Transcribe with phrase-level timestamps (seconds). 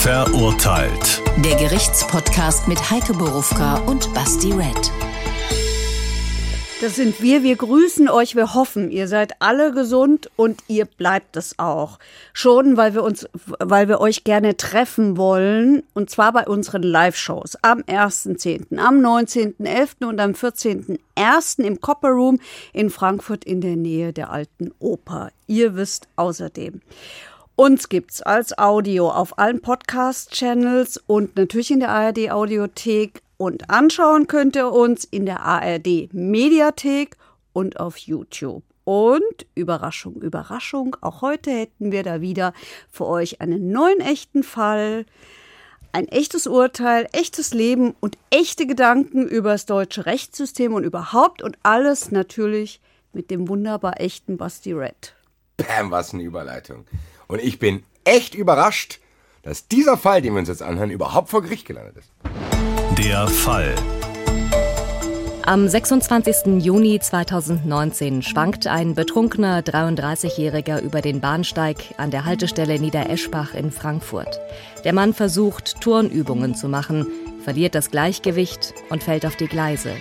[0.00, 1.22] Verurteilt.
[1.44, 4.92] Der Gerichtspodcast mit Heike Borufka und Basti Red.
[6.80, 7.42] Das sind wir.
[7.42, 8.36] Wir grüßen euch.
[8.36, 11.98] Wir hoffen, ihr seid alle gesund und ihr bleibt es auch.
[12.32, 15.82] Schon, weil wir uns, weil wir euch gerne treffen wollen.
[15.94, 20.06] Und zwar bei unseren Live-Shows am 1.10., am 19.11.
[20.06, 21.64] und am 14.01.
[21.64, 22.38] im Copper Room
[22.72, 25.32] in Frankfurt in der Nähe der Alten Oper.
[25.48, 26.82] Ihr wisst außerdem.
[27.60, 33.20] Uns gibt's als Audio auf allen Podcast-Channels und natürlich in der ARD Audiothek.
[33.36, 37.16] Und anschauen könnt ihr uns in der ARD Mediathek
[37.52, 38.62] und auf YouTube.
[38.84, 42.52] Und Überraschung, Überraschung, auch heute hätten wir da wieder
[42.92, 45.04] für euch einen neuen echten Fall.
[45.90, 51.58] Ein echtes Urteil, echtes Leben und echte Gedanken über das deutsche Rechtssystem und überhaupt und
[51.64, 52.80] alles natürlich
[53.12, 55.16] mit dem wunderbar echten Basti Red.
[55.56, 56.86] Bam, was eine Überleitung.
[57.28, 59.00] Und ich bin echt überrascht,
[59.42, 62.10] dass dieser Fall, den wir uns jetzt anhören, überhaupt vor Gericht gelandet ist.
[62.96, 63.74] Der Fall.
[65.44, 66.62] Am 26.
[66.64, 74.40] Juni 2019 schwankt ein betrunkener 33-Jähriger über den Bahnsteig an der Haltestelle Niedereschbach in Frankfurt.
[74.84, 77.06] Der Mann versucht, Turnübungen zu machen,
[77.48, 79.92] verliert das Gleichgewicht und fällt auf die Gleise.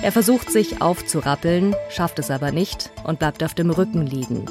[0.00, 4.44] Er versucht sich aufzurappeln, schafft es aber nicht und bleibt auf dem Rücken liegen.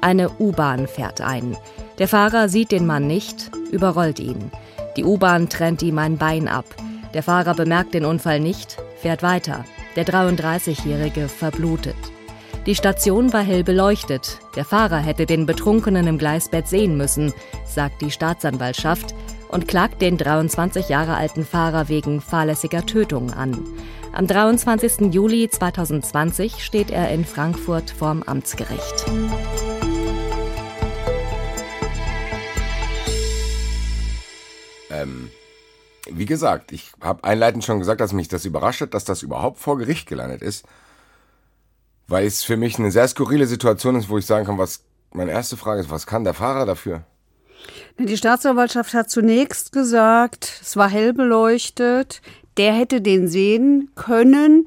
[0.00, 1.58] Eine U-Bahn fährt ein.
[1.98, 4.50] Der Fahrer sieht den Mann nicht, überrollt ihn.
[4.96, 6.64] Die U-Bahn trennt ihm ein Bein ab.
[7.12, 9.66] Der Fahrer bemerkt den Unfall nicht, fährt weiter.
[9.94, 11.96] Der 33-Jährige verblutet.
[12.64, 14.38] Die Station war hell beleuchtet.
[14.56, 17.34] Der Fahrer hätte den Betrunkenen im Gleisbett sehen müssen,
[17.66, 19.14] sagt die Staatsanwaltschaft
[19.50, 23.58] und klagt den 23 Jahre alten Fahrer wegen fahrlässiger Tötung an.
[24.12, 25.12] Am 23.
[25.12, 29.06] Juli 2020 steht er in Frankfurt vorm Amtsgericht.
[34.90, 35.30] Ähm,
[36.10, 39.58] wie gesagt, ich habe einleitend schon gesagt, dass mich das überrascht hat, dass das überhaupt
[39.58, 40.64] vor Gericht gelandet ist.
[42.08, 44.82] Weil es für mich eine sehr skurrile Situation ist, wo ich sagen kann, was
[45.12, 47.04] meine erste Frage ist, was kann der Fahrer dafür?
[47.98, 52.22] Die Staatsanwaltschaft hat zunächst gesagt, es war hell beleuchtet,
[52.56, 54.64] der hätte den sehen können.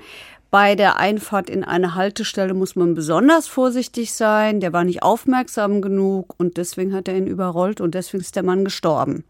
[0.52, 4.60] Bei der Einfahrt in eine Haltestelle muss man besonders vorsichtig sein.
[4.60, 8.44] Der war nicht aufmerksam genug und deswegen hat er ihn überrollt und deswegen ist der
[8.44, 9.24] Mann gestorben.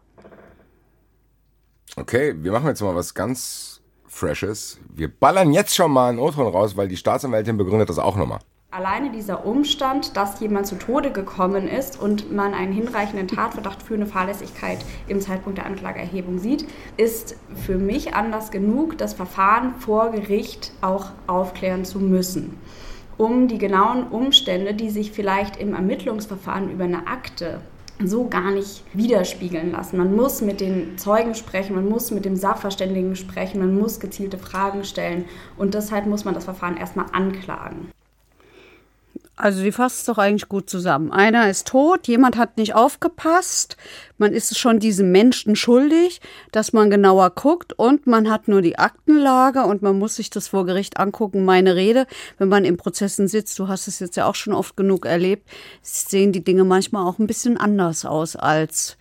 [1.96, 4.78] Okay, wir machen jetzt mal was ganz Freshes.
[4.94, 8.40] Wir ballern jetzt schon mal einen O-Ton raus, weil die Staatsanwältin begründet das auch nochmal.
[8.74, 13.94] Alleine dieser Umstand, dass jemand zu Tode gekommen ist und man einen hinreichenden Tatverdacht für
[13.94, 20.10] eine Fahrlässigkeit im Zeitpunkt der Anklageerhebung sieht, ist für mich Anlass genug, das Verfahren vor
[20.10, 22.58] Gericht auch aufklären zu müssen.
[23.16, 27.60] Um die genauen Umstände, die sich vielleicht im Ermittlungsverfahren über eine Akte
[28.02, 29.98] so gar nicht widerspiegeln lassen.
[29.98, 34.36] Man muss mit den Zeugen sprechen, man muss mit dem Sachverständigen sprechen, man muss gezielte
[34.36, 35.26] Fragen stellen
[35.56, 37.92] und deshalb muss man das Verfahren erstmal anklagen.
[39.36, 41.10] Also die fasst es doch eigentlich gut zusammen.
[41.10, 43.76] Einer ist tot, jemand hat nicht aufgepasst,
[44.16, 46.20] man ist schon diesem Menschen schuldig,
[46.52, 50.46] dass man genauer guckt und man hat nur die Aktenlage und man muss sich das
[50.46, 51.44] vor Gericht angucken.
[51.44, 52.06] Meine Rede,
[52.38, 55.50] wenn man in Prozessen sitzt, du hast es jetzt ja auch schon oft genug erlebt,
[55.82, 58.96] sehen die Dinge manchmal auch ein bisschen anders aus als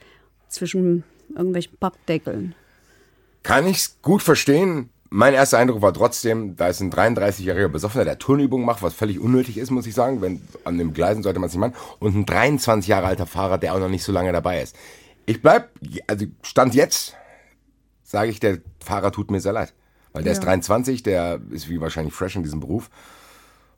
[0.50, 2.56] zwischen irgendwelchen Pappdeckeln.
[3.44, 4.90] Kann ich gut verstehen.
[5.16, 9.20] Mein erster Eindruck war trotzdem, da ist ein 33-jähriger Besoffener, der Turnübungen macht, was völlig
[9.20, 10.24] unnötig ist, muss ich sagen.
[10.24, 11.76] Wenn, an dem Gleisen sollte man es nicht machen.
[12.00, 14.76] Und ein 23 Jahre alter Fahrer, der auch noch nicht so lange dabei ist.
[15.28, 15.70] Ich bleib,
[16.08, 17.16] also Stand jetzt,
[18.02, 19.76] sage ich, der Fahrer tut mir sehr leid.
[20.14, 20.40] Weil der Ja.
[20.40, 22.90] ist 23, der ist wie wahrscheinlich fresh in diesem Beruf.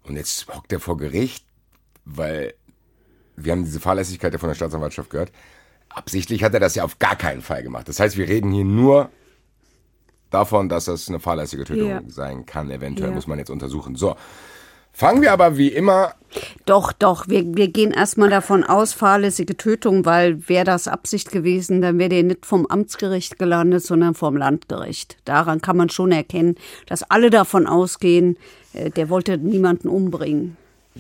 [0.03, 1.45] Und jetzt hockt er vor Gericht,
[2.05, 2.53] weil
[3.35, 5.33] wir haben diese Fahrlässigkeit ja von der Staatsanwaltschaft gehört.
[5.89, 7.89] Absichtlich hat er das ja auf gar keinen Fall gemacht.
[7.89, 9.09] Das heißt, wir reden hier nur
[10.29, 12.01] davon, dass das eine fahrlässige Tötung Ja.
[12.07, 12.71] sein kann.
[12.71, 13.15] Eventuell Ja.
[13.15, 13.95] muss man jetzt untersuchen.
[13.95, 14.15] So.
[14.91, 16.13] Fangen wir aber wie immer
[16.65, 21.81] Doch, doch, wir, wir gehen erstmal davon aus, fahrlässige Tötung, weil wäre das Absicht gewesen,
[21.81, 25.17] dann wäre der nicht vom Amtsgericht gelandet, sondern vom Landgericht.
[25.25, 26.55] Daran kann man schon erkennen,
[26.87, 28.37] dass alle davon ausgehen,
[28.73, 30.55] äh, der wollte niemanden umbringen.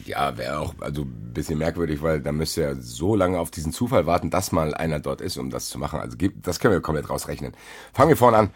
[0.05, 3.71] Ja, wäre auch also ein bisschen merkwürdig, weil da müsste er so lange auf diesen
[3.71, 6.01] Zufall warten, dass mal einer dort ist, um das zu machen.
[6.01, 7.53] Also das können wir komplett rausrechnen.
[7.93, 8.49] Fangen wir vorne an.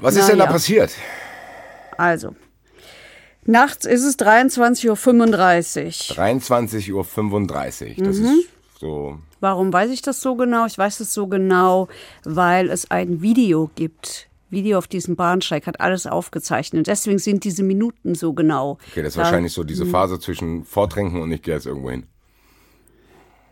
[0.00, 0.50] Was ist Na denn da ja.
[0.52, 0.92] passiert?
[1.96, 2.34] Also,
[3.44, 6.16] nachts ist es 23.35 Uhr.
[6.16, 6.92] 23.35
[7.98, 8.04] Uhr.
[8.06, 8.24] Das Mhm.
[8.26, 8.48] ist
[8.80, 9.18] so.
[9.40, 10.66] Warum weiß ich das so genau?
[10.66, 11.88] Ich weiß es so genau,
[12.24, 14.28] weil es ein Video gibt.
[14.50, 16.86] Video auf diesem Bahnsteig hat alles aufgezeichnet.
[16.86, 18.78] Deswegen sind diese Minuten so genau.
[18.90, 21.90] Okay, das ist Da- wahrscheinlich so diese Phase zwischen Vortrinken und ich gehe jetzt irgendwo
[21.90, 22.06] hin.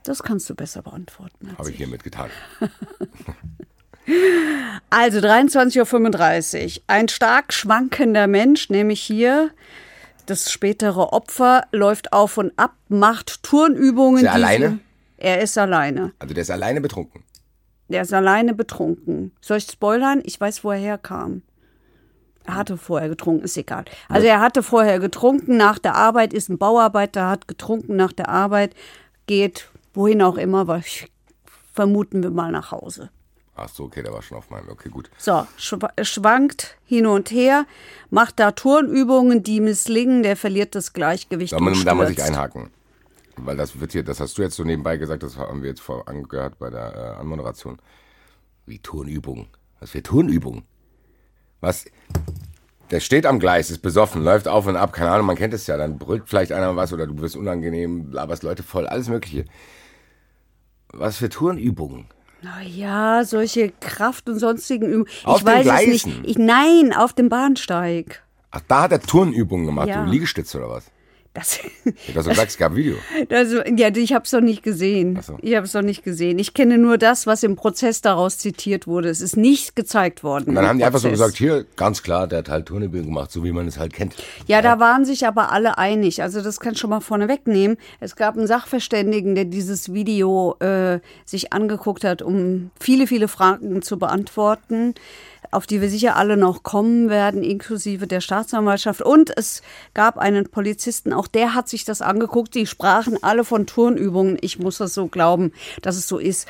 [0.05, 1.55] Das kannst du besser beantworten.
[1.59, 2.31] Habe ich hiermit getan.
[4.91, 6.83] Also 23.35 Uhr.
[6.87, 9.51] Ein stark schwankender Mensch, nämlich hier
[10.27, 14.19] das spätere Opfer, läuft auf und ab, macht Turnübungen.
[14.19, 14.79] Ist er alleine?
[15.17, 16.13] Er ist alleine.
[16.19, 17.23] Also der ist alleine betrunken.
[17.89, 19.33] Der ist alleine betrunken.
[19.41, 20.21] Soll ich spoilern?
[20.25, 21.43] Ich weiß, wo er herkam.
[22.45, 23.85] Er hatte vorher getrunken, ist egal.
[24.09, 28.29] Also er hatte vorher getrunken nach der Arbeit, ist ein Bauarbeiter, hat getrunken nach der
[28.29, 28.75] Arbeit,
[29.27, 30.81] geht wohin auch immer,
[31.73, 33.11] vermuten wir mal nach Hause.
[33.59, 34.69] Ach so, okay, der war schon auf meinem.
[34.69, 35.11] Okay, gut.
[35.17, 37.65] So, schwa schwankt hin und her,
[38.11, 42.71] macht da Turnübungen, die misslingen, der verliert das Gleichgewicht Da, muss- da muss ich einhaken.
[43.39, 45.81] Weil das wird hier, das hast du jetzt so nebenbei gesagt, das haben wir jetzt
[45.81, 47.79] vor angehört bei der äh, Anmoderation.
[48.67, 49.47] Wie Turnübungen.
[49.81, 50.65] Was für Turnübungen?
[51.61, 51.85] Was?
[52.91, 55.67] Der steht am Gleis, ist besoffen, läuft auf und ab, keine Ahnung, man kennt es
[55.67, 55.77] ja.
[55.77, 59.45] Dann brüllt vielleicht einer was oder du wirst unangenehm, laberst Leute voll, alles Mögliche.
[60.93, 62.07] Was für Turnübungen?
[62.47, 65.09] Naja, solche Kraft- und sonstigen Übungen.
[65.25, 65.93] Auf ich weiß Gleisen?
[65.95, 66.21] es nicht.
[66.25, 68.23] Ich, nein, auf dem Bahnsteig.
[68.53, 70.05] Ach, da hat er Turnübungen gemacht, Ja.
[70.05, 70.85] du Liegestütze oder was?
[71.37, 71.61] Das,
[72.15, 72.97] doch so gesagt, es gab ein Video.
[73.29, 75.21] das, ja, ich habe es doch nicht gesehen.
[75.21, 75.37] So.
[75.43, 76.39] Ich habe es doch nicht gesehen.
[76.39, 79.11] Ich kenne nur das, was im Prozess daraus zitiert wurde.
[79.11, 80.49] Es ist nicht gezeigt worden.
[80.49, 81.21] Und dann haben die einfach so Prozess.
[81.21, 84.15] gesagt, hier, ganz klar, der hat halt Turnübungen gemacht, so wie man es halt kennt.
[84.47, 86.23] Ja, da waren sich aber alle einig.
[86.23, 87.77] Also das kann ich schon mal vorne wegnehmen.
[88.01, 93.83] Es gab einen Sachverständigen, der dieses Video äh, sich angeguckt hat, um viele, viele Fragen
[93.83, 94.95] zu beantworten,
[95.57, 99.01] auf die wir sicher alle noch kommen werden, inklusive der Staatsanwaltschaft.
[99.01, 99.63] Und es
[99.95, 102.55] gab einen Polizisten, auch der hat sich das angeguckt.
[102.55, 104.37] Die sprachen alle von Turnübungen.
[104.43, 106.47] Ich muss das so glauben, dass es so ist.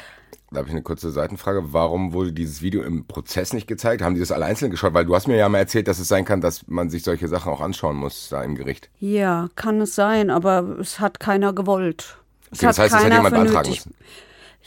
[0.50, 1.72] Da habe ich eine kurze Seitenfrage.
[1.72, 4.02] Warum wurde dieses Video im Prozess nicht gezeigt?
[4.02, 4.92] Haben die das alle einzeln geschaut?
[4.92, 7.28] Weil du hast mir ja mal erzählt, dass es sein kann, dass man sich solche
[7.28, 8.90] Sachen auch anschauen muss da im Gericht.
[8.98, 12.16] Ja, kann es sein, aber es hat keiner gewollt.
[12.50, 13.94] Es Okay, das heißt, das hätte jemand beantragen müssen.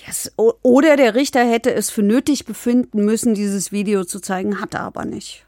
[0.05, 0.31] Yes.
[0.37, 4.81] Oder der Richter hätte es für nötig befinden müssen, dieses Video zu zeigen, hat er
[4.81, 5.45] aber nicht.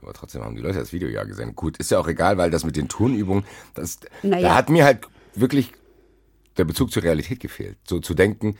[0.00, 1.54] Aber trotzdem haben die Leute das Video ja gesehen.
[1.54, 4.48] Gut, ist ja auch egal, weil das mit den Turnübungen, das, Naja.
[4.48, 5.00] da hat mir halt
[5.34, 5.72] wirklich
[6.56, 7.76] der Bezug zur Realität gefehlt.
[7.86, 8.56] So zu denken,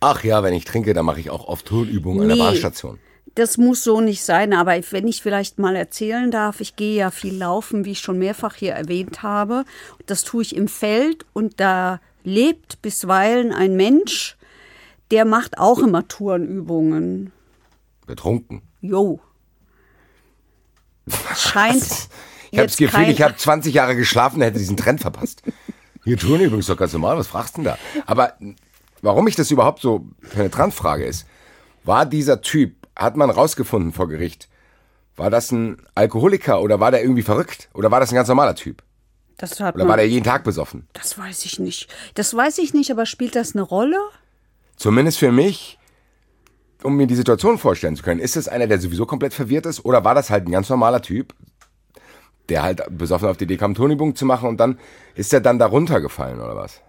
[0.00, 2.42] ach ja, wenn ich trinke, dann mache ich auch oft Turnübungen an der Nee.
[2.42, 2.98] Bahnstation.
[3.36, 7.12] Das muss so nicht sein, aber wenn ich vielleicht mal erzählen darf, ich gehe ja
[7.12, 9.64] viel laufen, wie ich schon mehrfach hier erwähnt habe.
[10.06, 14.36] Das tue ich im Feld und da lebt bisweilen ein Mensch,
[15.10, 17.32] der macht auch immer Turnübungen.
[18.06, 18.62] Betrunken.
[18.80, 19.20] Jo.
[21.36, 22.08] Scheint.
[22.52, 25.42] Ich habe das Gefühl, kein- ich habe 20 Jahre geschlafen, hätte diesen Trend verpasst.
[26.04, 27.78] Hier Turnübungen ist doch ganz normal, was fragst du denn da?
[28.06, 28.34] Aber
[29.02, 31.26] warum ich das überhaupt so penetrant frage ist,
[31.84, 34.48] war dieser Typ, hat man rausgefunden vor Gericht,
[35.16, 37.68] war das ein Alkoholiker oder war der irgendwie verrückt?
[37.74, 38.82] Oder war das ein ganz normaler Typ?
[39.40, 40.86] Oder man, war der jeden Tag besoffen?
[40.92, 41.88] das weiß ich nicht.
[42.14, 43.96] Das weiß ich nicht, aber spielt das eine Rolle?
[44.80, 45.78] Zumindest für mich,
[46.82, 48.18] um mir die Situation vorstellen zu können.
[48.18, 49.84] Ist es einer, der sowieso komplett verwirrt ist?
[49.84, 51.34] Oder war das halt ein ganz normaler Typ,
[52.48, 54.78] der halt besoffen auf die Idee kam, Turnübungen zu machen und dann
[55.14, 56.80] ist er dann da runtergefallen oder was?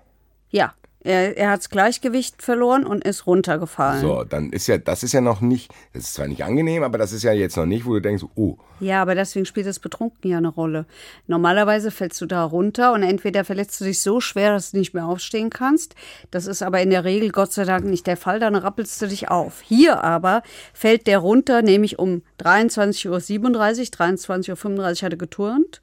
[0.52, 4.01] Ja, er, er hat das Gleichgewicht verloren und ist runtergefallen.
[4.01, 6.98] So, dann ist ja, das ist ja noch nicht, das ist zwar nicht angenehm, aber
[6.98, 9.80] das ist ja jetzt noch nicht, wo du denkst, oh, Ja, aber deswegen spielt das
[9.80, 10.86] Betrunken ja eine Rolle.
[11.25, 14.94] Normalerweise fällst du da runter und entweder verletzt du dich so schwer, dass du nicht
[14.94, 15.95] mehr aufstehen kannst.
[16.30, 19.07] Das ist aber in der Regel Gott sei Dank nicht der Fall, dann rappelst du
[19.07, 19.62] dich auf.
[19.62, 20.44] Hier aber
[20.74, 25.81] fällt der runter, nämlich um 23.37 Uhr, 23.35 Uhr hat er geturnt,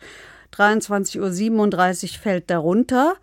[0.57, 3.17] 23.37 Uhr fällt der runter,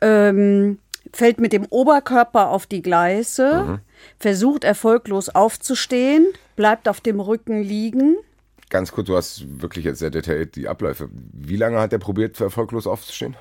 [0.00, 0.78] ähm,
[1.12, 3.80] fällt mit dem Oberkörper auf die Gleise,
[4.18, 8.16] versucht erfolglos aufzustehen, bleibt auf dem Rücken liegen.
[8.70, 11.08] ganz kurz, du hast wirklich jetzt sehr detailliert die Abläufe.
[11.12, 13.36] Wie lange hat er probiert, erfolglos aufzustehen?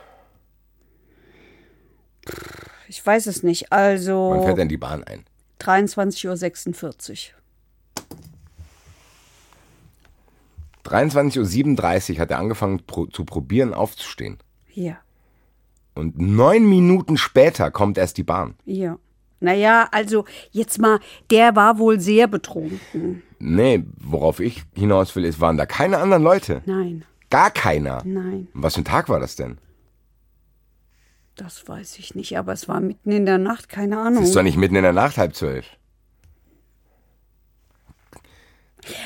[2.87, 3.67] Ich weiß es nicht.
[3.69, 5.25] Wann Also fährt er in die Bahn ein?
[5.61, 7.37] 23.46 Uhr.
[10.91, 14.37] 23.37 Uhr hat er angefangen pro, zu probieren, aufzustehen.
[14.73, 14.97] Ja,
[15.97, 18.55] Und neun Minuten später kommt erst die Bahn.
[18.65, 18.97] ja.
[19.39, 20.99] Naja, also jetzt mal,
[21.29, 23.21] der war wohl sehr betrunken.
[23.37, 26.63] Nee, worauf ich hinaus will, ist, waren da keine anderen Leute.
[26.65, 28.01] Nein, Gar keiner.
[28.03, 29.59] nein, Was für ein Tag war das denn?
[31.35, 32.35] das weiß ich nicht.
[32.39, 34.21] Aber es war mitten in der Nacht, keine Ahnung.
[34.21, 35.67] Das ist doch nicht mitten in der Nacht, halb zwölf.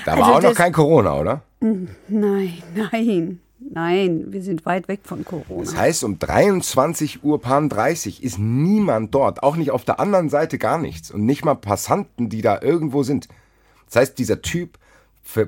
[0.06, 1.42] Da war Also auch noch kein Corona, oder?
[1.60, 4.26] Nein, nein, nein.
[4.34, 5.64] Wir sind weit weg von Corona.
[5.64, 9.44] Das heißt, um 23 Uhr Pan 30 ist niemand dort.
[9.44, 11.12] Auch nicht auf der anderen Seite gar nichts.
[11.12, 13.28] Und nicht mal Passanten, die da irgendwo sind.
[13.88, 14.78] Das heißt, dieser Typ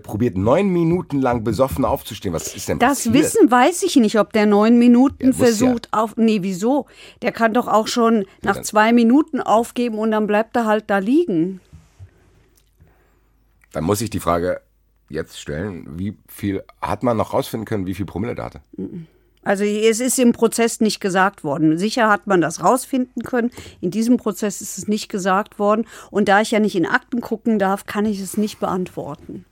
[0.04, 2.34] probiert neun Minuten lang besoffen aufzustehen.
[2.34, 3.16] Was ist denn Das passiert?
[3.16, 6.16] Wissen weiß ich nicht, ob der neun Minuten Ja, versucht auf.
[6.16, 6.86] Nee, wieso?
[7.24, 10.86] Der kann doch auch schon nach dann- zwei Minuten aufgeben und dann bleibt er halt
[10.90, 11.60] da liegen.
[13.72, 14.62] Dann muss ich die Frage
[15.10, 18.62] jetzt stellen, wie viel hat man noch rausfinden können, wie viel Promille der hatte?
[19.44, 21.78] Also es ist im Prozess nicht gesagt worden.
[21.78, 23.52] Sicher hat man das rausfinden können.
[23.82, 25.86] In diesem Prozess ist es nicht gesagt worden.
[26.12, 29.46] Und da ich ja nicht in Akten gucken darf, kann ich es nicht beantworten.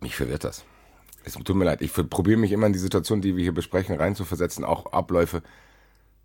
[0.00, 0.64] Mich verwirrt das.
[1.24, 1.82] Es tut mir leid.
[1.82, 5.42] Ich probiere mich immer in die Situation, die wir hier besprechen, reinzuversetzen, auch Abläufe.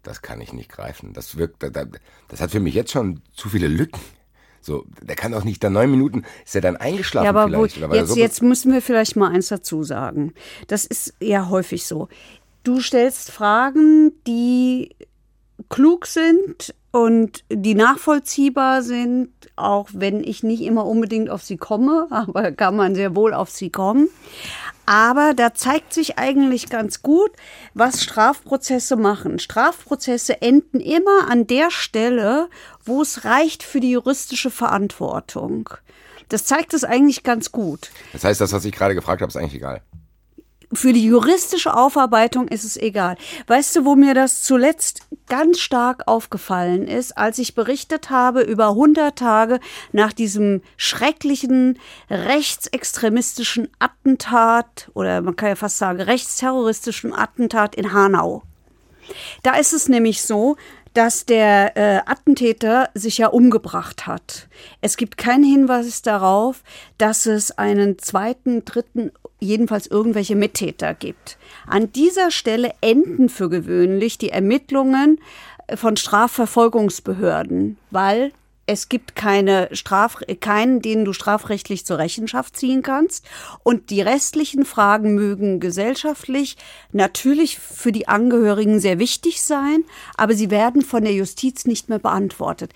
[0.04, 1.12] Das kann ich nicht greifen.
[1.14, 4.00] Das wirkt, das hat für mich jetzt schon zu viele Lücken.
[4.68, 7.90] So, der kann doch nicht da neun Minuten, ist er dann eingeschlafen ja, aber vielleicht?
[7.90, 10.34] Wo, jetzt, so jetzt müssen wir vielleicht mal eins dazu sagen.
[10.68, 12.10] Das ist ja häufig so.
[12.66, 14.94] Du stellst Fragen, die
[15.70, 22.08] klug sind und die nachvollziehbar sind, auch wenn ich nicht immer unbedingt auf sie komme,
[22.12, 24.10] aber kann man sehr wohl auf sie kommen.
[24.90, 27.32] Aber da zeigt sich eigentlich ganz gut,
[27.74, 29.38] was Strafprozesse machen.
[29.38, 32.48] Strafprozesse enden immer an der Stelle,
[32.88, 35.70] wo es reicht für die juristische Verantwortung.
[36.30, 37.90] Das zeigt es eigentlich ganz gut.
[38.14, 39.82] Das heißt, das, was ich gerade gefragt habe, ist eigentlich egal
[40.74, 43.16] für die juristische Aufarbeitung ist es egal.
[43.48, 48.70] Weißt du, wo mir das zuletzt ganz stark aufgefallen ist, als ich berichtet habe über
[48.70, 49.60] 100 Tage
[49.92, 51.80] nach diesem schrecklichen
[52.10, 58.44] rechtsextremistischen Attentat oder man kann ja fast sagen rechtsterroristischen Attentat in Hanau.
[59.44, 60.58] Da ist es nämlich so,
[60.98, 64.48] dass der äh, Attentäter sich ja umgebracht hat.
[64.82, 66.64] Es gibt keinen Hinweis darauf,
[66.98, 71.38] dass es einen zweiten, dritten, jedenfalls irgendwelche Mittäter gibt.
[71.68, 75.20] An dieser Stelle enden für gewöhnlich die Ermittlungen
[75.76, 78.32] von Strafverfolgungsbehörden, weil
[78.70, 83.26] es gibt keine Straf, keinen, den du strafrechtlich zur Rechenschaft ziehen kannst.
[83.64, 86.58] Und die restlichen Fragen mögen gesellschaftlich
[86.92, 89.86] natürlich für die Angehörigen sehr wichtig sein,
[90.18, 92.74] aber sie werden von der Justiz nicht mehr beantwortet.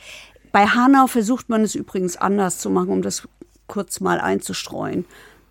[0.54, 3.28] Bei Hanau versucht man es übrigens anders zu machen, um das
[3.68, 5.06] kurz mal einzustreuen.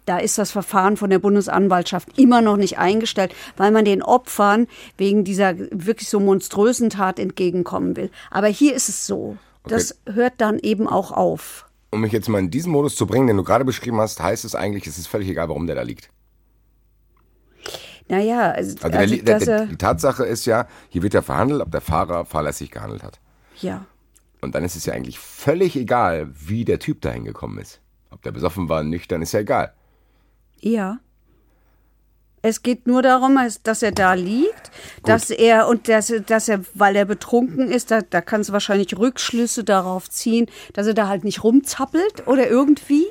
[0.07, 4.69] Da ist das Verfahren von der Bundesanwaltschaft immer noch nicht eingestellt, weil man den Opfern
[4.97, 8.11] wegen dieser wirklich so monströsen Tat entgegenkommen will.
[8.31, 9.37] Aber hier ist es so.
[9.65, 9.75] Okay.
[9.75, 11.67] Das hört dann eben auch auf.
[11.91, 14.45] Um mich jetzt mal in diesen Modus zu bringen, den du gerade beschrieben hast, heißt
[14.45, 16.11] es eigentlich, es ist völlig egal, warum der da liegt.
[18.09, 21.63] Naja, also, also, also der, der, der, die Tatsache ist ja, hier wird ja verhandelt,
[21.63, 23.21] ob der Fahrer fahrlässig gehandelt hat.
[23.61, 23.87] Ja.
[24.41, 27.81] Und dann ist es ja eigentlich völlig egal, wie der Typ da hingekommen ist.
[28.11, 29.75] Ob der besoffen war, nüchtern, ist ja egal.
[30.59, 30.99] Ja.
[32.43, 35.09] Es geht nur darum, dass er da liegt, Gut.
[35.09, 38.97] dass er und dass, dass er, weil er betrunken ist, da, da kannst du wahrscheinlich
[38.97, 43.07] Rückschlüsse darauf ziehen, dass er da halt nicht rumzappelt oder irgendwie.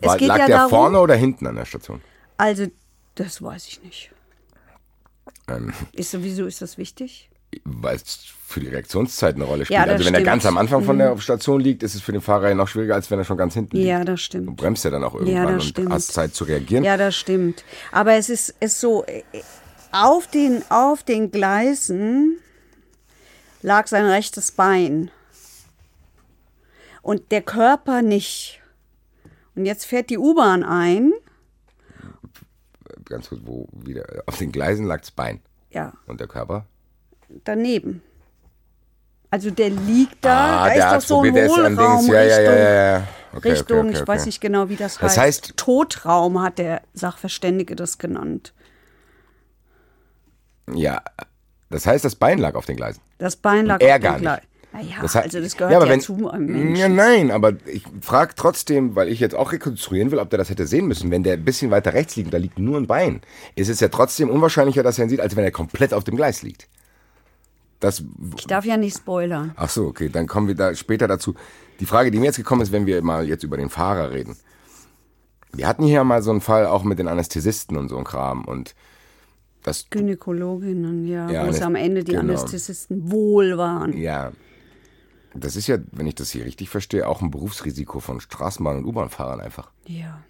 [0.00, 2.02] War, es geht lag ja der darum, vorne oder hinten an der Station?
[2.36, 2.66] Also,
[3.14, 4.10] das weiß ich nicht.
[5.48, 7.27] Ähm, ist sowieso ist das wichtig?
[7.64, 9.76] Weil es für die Reaktionszeit eine Rolle spielt.
[9.76, 10.16] Ja, also wenn stimmt.
[10.16, 11.00] er ganz am Anfang von mhm.
[11.00, 13.36] der Station liegt, ist es für den Fahrer ja noch schwieriger, als wenn er schon
[13.36, 13.88] ganz hinten liegt.
[13.88, 14.48] Ja, das stimmt.
[14.48, 15.92] Du bremst ja dann auch irgendwann ja, und stimmt.
[15.92, 16.84] hast Zeit zu reagieren.
[16.84, 17.64] Ja, das stimmt.
[17.92, 19.04] Aber es ist, ist so,
[19.92, 22.38] auf den, auf den Gleisen
[23.62, 25.10] lag sein rechtes Bein
[27.02, 28.60] und der Körper nicht.
[29.54, 31.12] Und jetzt fährt die U-Bahn ein.
[33.04, 35.40] Ganz kurz, wo wieder, auf den Gleisen lag das Bein.
[35.70, 35.92] Ja.
[36.06, 36.66] Und der Körper?
[37.44, 38.02] Daneben.
[39.30, 43.08] Also der liegt da, ah, da ist doch so ein Hohlraum ja, ja, ja, ja.
[43.34, 45.56] Okay, Richtung, okay, okay, ich weiß nicht genau, wie das, das heißt.
[45.56, 48.54] Totraum hat der Sachverständige das genannt.
[50.74, 51.02] Ja,
[51.68, 53.02] das heißt, das Bein lag auf den Gleisen.
[53.18, 54.48] Das Bein lag er auf den Gleisen.
[54.72, 56.76] Naja, das heißt, also das gehört ja, ja wenn, zu einem Menschen.
[56.76, 60.50] Ja, nein, aber ich frage trotzdem, weil ich jetzt auch rekonstruieren will, ob der das
[60.50, 61.10] hätte sehen müssen.
[61.10, 63.22] Wenn der ein bisschen weiter rechts liegt und da liegt nur ein Bein,
[63.56, 66.16] ist es ja trotzdem unwahrscheinlicher, dass er ihn sieht, als wenn er komplett auf dem
[66.16, 66.68] Gleis liegt.
[67.80, 68.02] Das,
[68.36, 69.52] ich darf ja nicht spoilern.
[69.56, 71.34] Ach so, okay, dann kommen wir da später dazu.
[71.78, 74.36] Die Frage, die mir jetzt gekommen ist, wenn wir mal jetzt über den Fahrer reden.
[75.52, 78.44] Wir hatten hier mal so einen Fall auch mit den Anästhesisten und so ein Kram
[78.44, 78.74] und
[79.62, 82.22] das Gynäkologinnen, ja, ja wo es am Ende die genau.
[82.22, 83.96] Anästhesisten wohl waren.
[83.96, 84.32] Ja.
[85.34, 88.86] Das ist ja, wenn ich das hier richtig verstehe, auch ein Berufsrisiko von Straßenbahn- und
[88.86, 89.70] U-Bahn-Fahrern einfach.
[89.86, 90.20] Ja.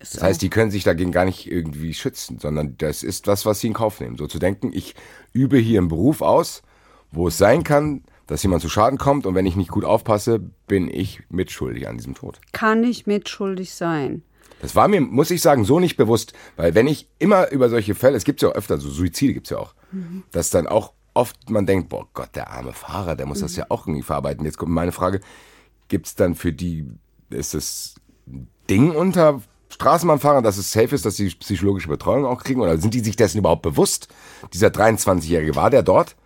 [0.00, 3.44] Ist das heißt, die können sich dagegen gar nicht irgendwie schützen, sondern das ist das,
[3.46, 4.16] was sie in Kauf nehmen.
[4.16, 4.94] So zu denken, ich
[5.32, 6.62] übe hier einen Beruf aus,
[7.10, 10.38] wo es sein kann, dass jemand zu Schaden kommt und wenn ich nicht gut aufpasse,
[10.66, 12.40] bin ich mitschuldig an diesem Tod.
[12.52, 14.22] Kann ich mitschuldig sein?
[14.60, 17.94] Das war mir, muss ich sagen, so nicht bewusst, weil wenn ich immer über solche
[17.94, 20.24] Fälle, es gibt ja auch öfter, so Suizide gibt es ja auch, mhm.
[20.30, 23.42] dass dann auch oft man denkt, boah Gott, der arme Fahrer, der muss mhm.
[23.42, 24.44] das ja auch irgendwie verarbeiten.
[24.44, 25.20] Jetzt kommt meine Frage,
[25.88, 26.86] gibt es dann für die,
[27.30, 27.94] ist das
[28.68, 29.42] Ding unter
[29.80, 32.60] Straßenbahnfahrer, dass es safe ist, dass sie psychologische Betreuung auch kriegen?
[32.60, 34.08] Oder sind die sich dessen überhaupt bewusst?
[34.52, 36.16] Dieser 23-Jährige, war der dort?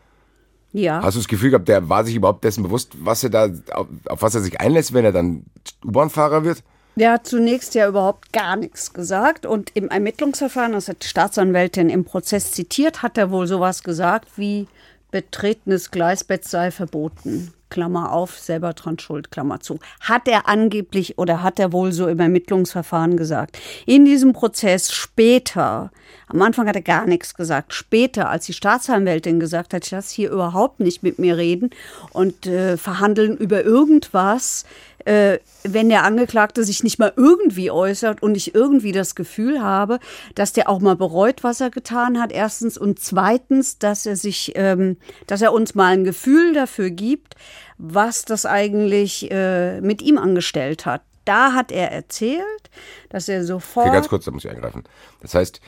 [0.72, 1.02] Ja.
[1.02, 3.86] Hast du das Gefühl gehabt, der war sich überhaupt dessen bewusst, was er da, auf,
[4.06, 5.44] auf was er sich einlässt, wenn er dann
[5.84, 6.62] U-Bahn-Fahrer wird?
[6.96, 11.90] Der hat zunächst ja überhaupt gar nichts gesagt und im Ermittlungsverfahren, das hat die Staatsanwältin
[11.90, 14.66] im Prozess zitiert, hat er wohl sowas gesagt wie
[15.10, 17.52] betretenes Gleisbett sei verboten.
[17.72, 19.78] Klammer auf, selber dran schuld, Klammer zu.
[20.00, 23.58] Hat er angeblich oder hat er wohl so im Ermittlungsverfahren gesagt.
[23.86, 25.90] In diesem Prozess später,
[26.28, 30.14] am Anfang hat er gar nichts gesagt, später, als die Staatsanwältin gesagt hat, ich lasse
[30.14, 31.70] hier überhaupt nicht mit mir reden
[32.12, 34.66] und äh, verhandeln über irgendwas,
[35.06, 39.98] äh, wenn der Angeklagte sich nicht mal irgendwie äußert und ich irgendwie das Gefühl habe,
[40.34, 44.52] dass der auch mal bereut, was er getan hat, erstens und zweitens, dass er sich,
[44.54, 47.34] ähm, dass er uns mal ein Gefühl dafür gibt,
[47.78, 51.02] was das eigentlich äh, mit ihm angestellt hat.
[51.24, 52.70] Da hat er erzählt,
[53.08, 53.86] dass er sofort.
[53.86, 54.84] Okay, ganz kurz, da muss ich eingreifen.
[55.20, 55.60] Das heißt,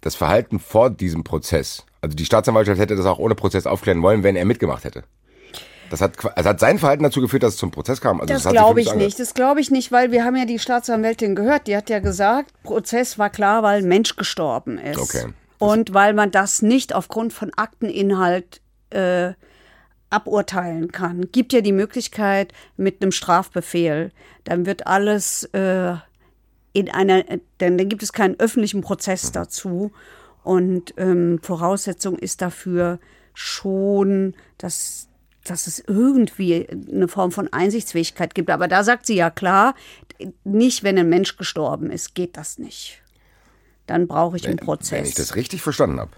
[0.00, 4.22] das Verhalten vor diesem Prozess, also die Staatsanwaltschaft hätte das auch ohne Prozess aufklären wollen,
[4.22, 5.04] wenn er mitgemacht hätte.
[5.94, 8.20] Das hat, das hat sein Verhalten dazu geführt, dass es zum Prozess kam.
[8.20, 9.20] Also Das, das glaube ich nicht.
[9.20, 11.68] Das glaube ich nicht, weil wir haben ja die Staatsanwältin gehört.
[11.68, 14.98] Die hat ja gesagt, Prozess war klar, weil ein Mensch gestorben ist.
[14.98, 15.26] Okay.
[15.60, 18.60] Und weil man das nicht aufgrund von Akteninhalt
[18.90, 19.34] äh,
[20.10, 21.30] aburteilen kann.
[21.30, 24.10] Gibt ja die Möglichkeit mit einem Strafbefehl.
[24.42, 25.94] Dann wird alles äh,
[26.72, 27.22] in einer,
[27.58, 29.92] dann, dann gibt es keinen öffentlichen Prozess dazu.
[30.42, 32.98] Und ähm, Voraussetzung ist dafür
[33.32, 35.08] schon, dass,
[35.44, 38.50] dass es irgendwie eine Form von Einsichtsfähigkeit gibt.
[38.50, 39.74] Aber da sagt sie ja klar,
[40.44, 43.02] nicht wenn ein Mensch gestorben ist, geht das nicht.
[43.86, 45.00] Dann brauche ich einen Prozess.
[45.00, 46.12] Wenn ich das richtig verstanden habe,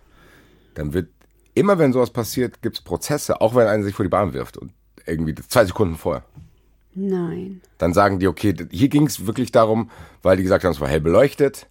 [0.74, 1.08] dann wird
[1.54, 4.56] immer, wenn sowas passiert, gibt es Prozesse, auch wenn einer sich vor die Bahn wirft
[4.56, 4.72] und
[5.06, 6.24] irgendwie zwei Sekunden vorher.
[6.94, 7.60] Nein.
[7.78, 9.90] Dann sagen die, okay, hier ging es wirklich darum,
[10.22, 11.66] weil die gesagt haben, es war hell beleuchtet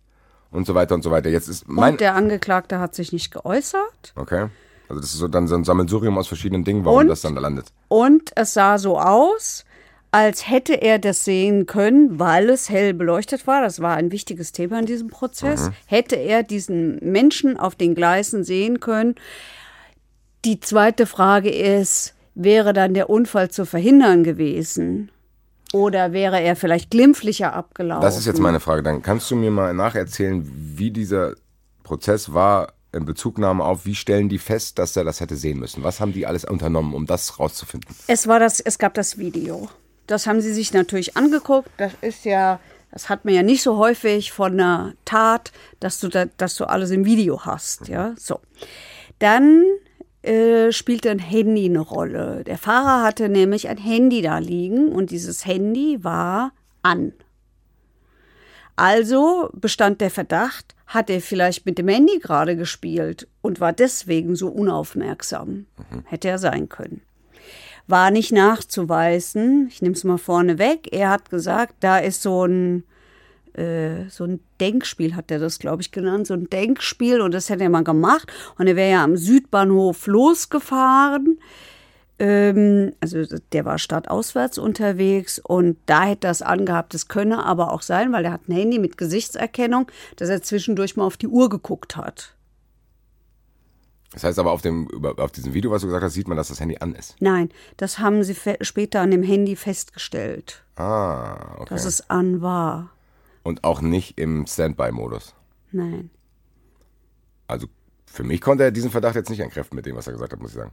[0.51, 1.29] und so weiter und so weiter.
[1.29, 1.93] Jetzt ist mein.
[1.93, 4.13] Und der Angeklagte hat sich nicht geäußert.
[4.15, 4.49] Okay.
[4.89, 7.07] Also das ist so dann so ein Sammelsurium aus verschiedenen Dingen, warum Und?
[7.07, 7.67] das dann da landet.
[7.87, 9.65] Und es sah so aus,
[10.11, 13.61] als hätte er das sehen können, weil es hell beleuchtet war.
[13.61, 15.71] Das war ein wichtiges Thema in diesem Prozess.
[15.87, 19.15] Hätte er diesen Menschen auf den Gleisen sehen können.
[20.45, 25.11] Die zweite Frage ist, wäre dann der Unfall zu verhindern gewesen?
[25.73, 28.01] Oder wäre er vielleicht glimpflicher abgelaufen?
[28.01, 28.83] Das ist jetzt meine Frage.
[28.83, 31.33] Dann kannst du mir mal nacherzählen, wie dieser
[31.83, 35.83] Prozess war Bezugnahme auf, wie stellen die fest, dass er das hätte sehen müssen?
[35.83, 37.93] Was haben die alles unternommen, um das rauszufinden?
[38.07, 39.67] Es war das, es gab das Video.
[40.07, 41.69] Das haben sie sich natürlich angeguckt.
[41.77, 42.59] Das ist ja,
[42.91, 46.65] das hat man ja nicht so häufig von einer Tat, dass du da, dass du
[46.65, 48.13] alles im Video hast, ja.
[48.17, 48.39] So.
[49.19, 49.63] Dann
[50.21, 52.43] äh, spielte ein Handy eine Rolle.
[52.43, 56.51] Der Fahrer hatte nämlich ein Handy da liegen und dieses Handy war
[56.83, 57.13] an.
[58.75, 64.35] Also bestand der Verdacht, hat er vielleicht mit dem Handy gerade gespielt und war deswegen
[64.35, 65.65] so unaufmerksam.
[66.05, 67.01] Hätte er sein können.
[67.87, 69.67] War nicht nachzuweisen.
[69.69, 70.89] Ich nehme es mal vorne weg.
[70.91, 72.83] Er hat gesagt, da ist so ein,
[73.53, 76.27] äh, so ein Denkspiel, hat er das, glaube ich, genannt.
[76.27, 78.31] So ein Denkspiel und das hätte er mal gemacht.
[78.57, 81.39] Und er wäre ja am Südbahnhof losgefahren.
[82.17, 86.93] Ähm, also der war stadtauswärts unterwegs und da hätte das angehabt.
[86.93, 90.95] Das könne aber auch sein, weil er hat ein Handy mit Gesichtserkennung, dass er zwischendurch
[90.95, 92.35] mal auf die Uhr geguckt hat.
[94.13, 96.47] Das heißt aber auf, dem, auf diesem Video, was du gesagt hast, sieht man, dass
[96.47, 97.17] das Handy an ist.
[97.19, 101.65] Nein, das haben sie später an dem Handy festgestellt, Ah, okay.
[101.69, 102.91] dass es an war.
[103.43, 105.33] Und auch nicht im Standby-Modus.
[105.73, 106.11] Nein.
[107.47, 107.67] Also
[108.05, 110.39] für mich konnte er diesen Verdacht jetzt nicht entkräften mit dem, was er gesagt hat,
[110.39, 110.71] muss ich sagen.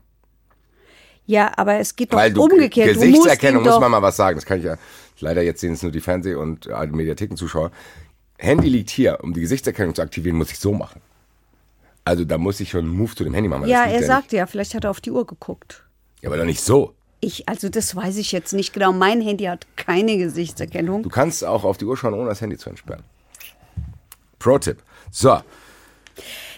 [1.25, 2.89] Ja, aber es geht doch Weil du, umgekehrt.
[2.89, 4.35] Du musst Gesichtserkennung ihn muss doch, man mal was sagen.
[4.35, 4.77] Das kann ich ja,
[5.19, 7.71] leider jetzt sehen es nur die Fernseh- und äh, Mediathekenzuschauer.
[8.37, 11.01] Handy liegt hier, um die Gesichtserkennung zu aktivieren, muss ich so machen.
[12.03, 13.67] Also da muss ich schon einen Move zu dem Handy machen.
[13.67, 14.07] Ja, er nicht.
[14.07, 15.83] sagte ja, vielleicht hat er auf die Uhr geguckt.
[16.21, 16.93] Ja, aber doch nicht so.
[17.21, 18.91] Ich, also das weiß ich jetzt nicht genau.
[18.91, 21.03] Mein Handy hat keine Gesichtserkennung.
[21.03, 23.03] Du kannst auch auf die Uhr schauen, ohne das Handy zu entsperren.
[24.39, 24.83] Pro-Tipp.
[25.09, 25.39] So,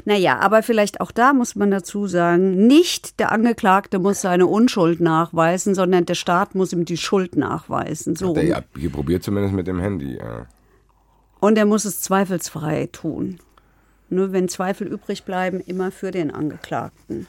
[0.05, 4.99] Naja, aber vielleicht auch da muss man dazu sagen, nicht der Angeklagte muss seine Unschuld
[4.99, 8.15] nachweisen, sondern der Staat muss ihm die Schuld nachweisen.
[8.15, 8.33] So.
[8.33, 8.49] der rum.
[8.49, 10.17] ja, hier probiert zumindest mit dem Handy.
[10.17, 10.45] Ja.
[11.39, 13.39] Und er muss es zweifelsfrei tun.
[14.09, 17.25] Nur wenn Zweifel übrig bleiben, immer für den Angeklagten.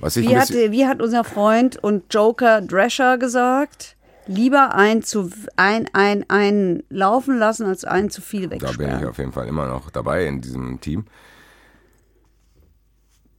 [0.00, 3.96] Was ich Wie ein hat, wie hat unser Freund und Joker Drescher gesagt?
[4.26, 8.64] Lieber ein zu ein, ein, ein laufen lassen, als einen zu viel da bin ich
[8.64, 9.06] wegsperren.
[9.06, 11.04] auf jeden Fall immer noch dabei in diesem Team.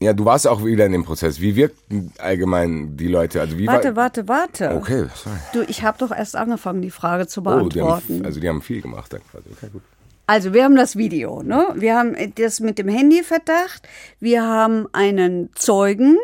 [0.00, 1.40] Ja, du warst auch wieder in dem Prozess.
[1.40, 3.40] Wie wirkten allgemein die Leute?
[3.40, 4.74] Also wie Warte, war, warte, warte.
[4.76, 5.36] Okay, sorry.
[5.52, 8.18] Du, ich habe doch erst angefangen, die Frage zu Oh, die beantworten.
[8.18, 9.46] haben, also die haben viel gemacht dann quasi.
[9.50, 9.82] Okay, gut.
[10.26, 11.68] Also, wir haben das Video, ne?
[11.74, 13.88] Wir haben das mit dem Handyverdacht.
[14.20, 16.18] Wir haben einen Zeugen.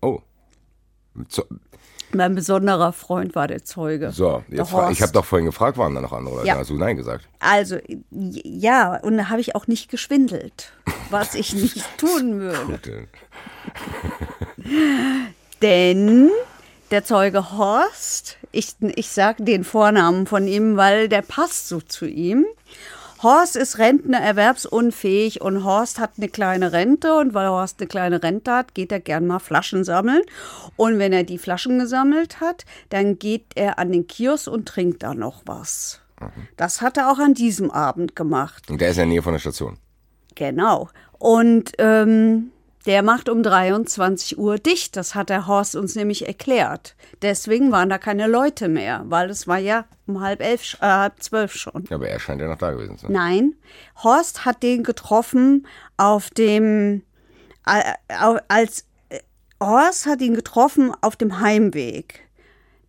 [0.00, 0.20] Oh.
[1.28, 1.42] So,
[2.12, 4.10] Mein besonderer Freund war der Zeuge.
[4.10, 6.46] so jetzt ich habe doch vorhin gefragt, waren da noch andere Leute?
[6.46, 6.56] Ja.
[6.56, 7.28] Hast du Nein gesagt.
[7.38, 7.76] Also,
[8.10, 10.72] ja, und da habe ich auch nicht geschwindelt,
[11.10, 13.08] was ich nicht tun würde.
[15.60, 16.30] Denn
[16.90, 22.06] der Zeuge Horst, ich, ich sage den Vornamen von ihm, weil der passt so zu
[22.06, 22.46] ihm.
[23.22, 28.22] Horst ist Rentner, erwerbsunfähig und Horst hat eine kleine Rente und weil Horst eine kleine
[28.22, 30.22] Rente hat, geht er gern mal Flaschen sammeln.
[30.76, 35.02] Und wenn er die Flaschen gesammelt hat, dann geht er an den Kiosk und trinkt
[35.02, 36.00] da noch was.
[36.56, 38.70] Das hat er auch an diesem Abend gemacht.
[38.70, 39.78] Und der ist in der Nähe von der Station.
[40.34, 40.88] Genau.
[41.18, 42.52] Und ähm,
[42.88, 44.96] der macht um 23 Uhr dicht.
[44.96, 46.96] Das hat der Horst uns nämlich erklärt.
[47.20, 51.22] Deswegen waren da keine Leute mehr, weil es war ja um halb elf, äh, halb
[51.22, 51.84] zwölf schon.
[51.90, 53.12] Ja, aber er scheint ja noch da gewesen zu sein.
[53.12, 53.54] Nein,
[54.02, 55.66] Horst hat den getroffen
[55.98, 57.02] auf dem,
[57.66, 57.92] äh,
[58.48, 59.20] als, äh,
[59.62, 62.27] Horst hat ihn getroffen auf dem Heimweg.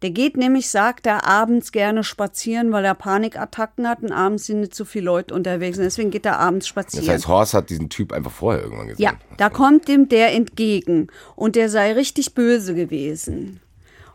[0.01, 4.61] Der geht nämlich, sagt er, abends gerne spazieren, weil er Panikattacken hat und abends sind
[4.61, 5.77] nicht so viele Leute unterwegs.
[5.77, 7.05] Und deswegen geht er abends spazieren.
[7.05, 9.03] Das heißt, Horst hat diesen Typ einfach vorher irgendwann gesehen.
[9.03, 13.59] Ja, da kommt ihm der entgegen und der sei richtig böse gewesen.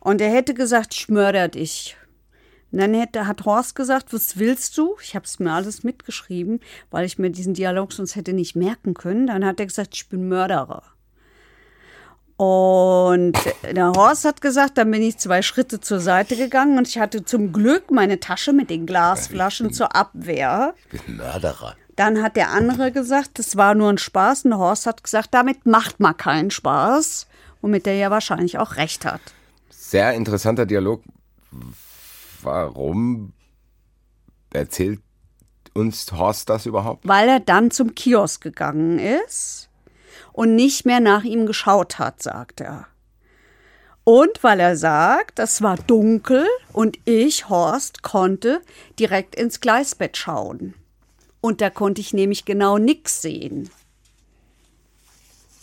[0.01, 1.97] Und er hätte gesagt, ich mörder dich.
[2.73, 4.97] Und dann hätte, hat Horst gesagt, was willst du?
[5.03, 8.94] Ich habe es mir alles mitgeschrieben, weil ich mir diesen Dialog sonst hätte nicht merken
[8.94, 9.27] können.
[9.27, 10.83] Dann hat er gesagt, ich bin Mörderer.
[12.37, 16.99] Und der Horst hat gesagt, dann bin ich zwei Schritte zur Seite gegangen und ich
[16.99, 20.75] hatte zum Glück meine Tasche mit den Glasflaschen zur Abwehr.
[20.92, 21.77] Ich bin Mörderer.
[21.94, 24.44] Dann hat der andere gesagt, das war nur ein Spaß.
[24.44, 27.29] Und der Horst hat gesagt, damit macht man keinen Spaß.
[27.61, 29.20] Womit er ja wahrscheinlich auch recht hat.
[29.70, 31.03] Sehr interessanter Dialog.
[32.42, 33.33] Warum
[34.53, 35.01] erzählt
[35.73, 37.07] uns Horst das überhaupt?
[37.07, 39.68] Weil er dann zum Kiosk gegangen ist
[40.35, 42.87] und nicht mehr nach ihm geschaut hat, sagt er.
[44.03, 48.61] Und weil er sagt, das war dunkel und ich, Horst, konnte
[48.99, 50.75] direkt ins Gleisbett schauen.
[51.40, 53.70] Und da konnte ich nämlich genau nichts sehen.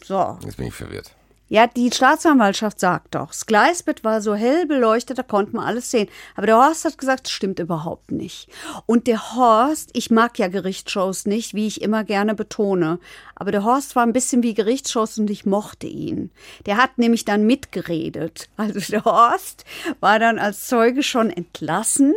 [0.04, 0.40] So.
[0.44, 1.14] Jetzt bin ich verwirrt.
[1.52, 5.92] Ja, die Staatsanwaltschaft sagt doch, das Gleisbett war so hell beleuchtet, da konnte man alles
[5.92, 6.08] sehen.
[6.38, 8.48] Aber der Horst hat gesagt, das stimmt überhaupt nicht.
[8.86, 13.00] Und der Horst, ich mag ja Gerichtsshows nicht, wie ich immer gerne betone.
[13.36, 16.32] Aber der Horst war ein bisschen wie Gerichtsshows und ich mochte ihn.
[16.68, 18.48] Der hat nämlich dann mitgeredet.
[18.56, 19.66] Also der Horst
[20.00, 22.14] war dann als Zeuge schon entlassen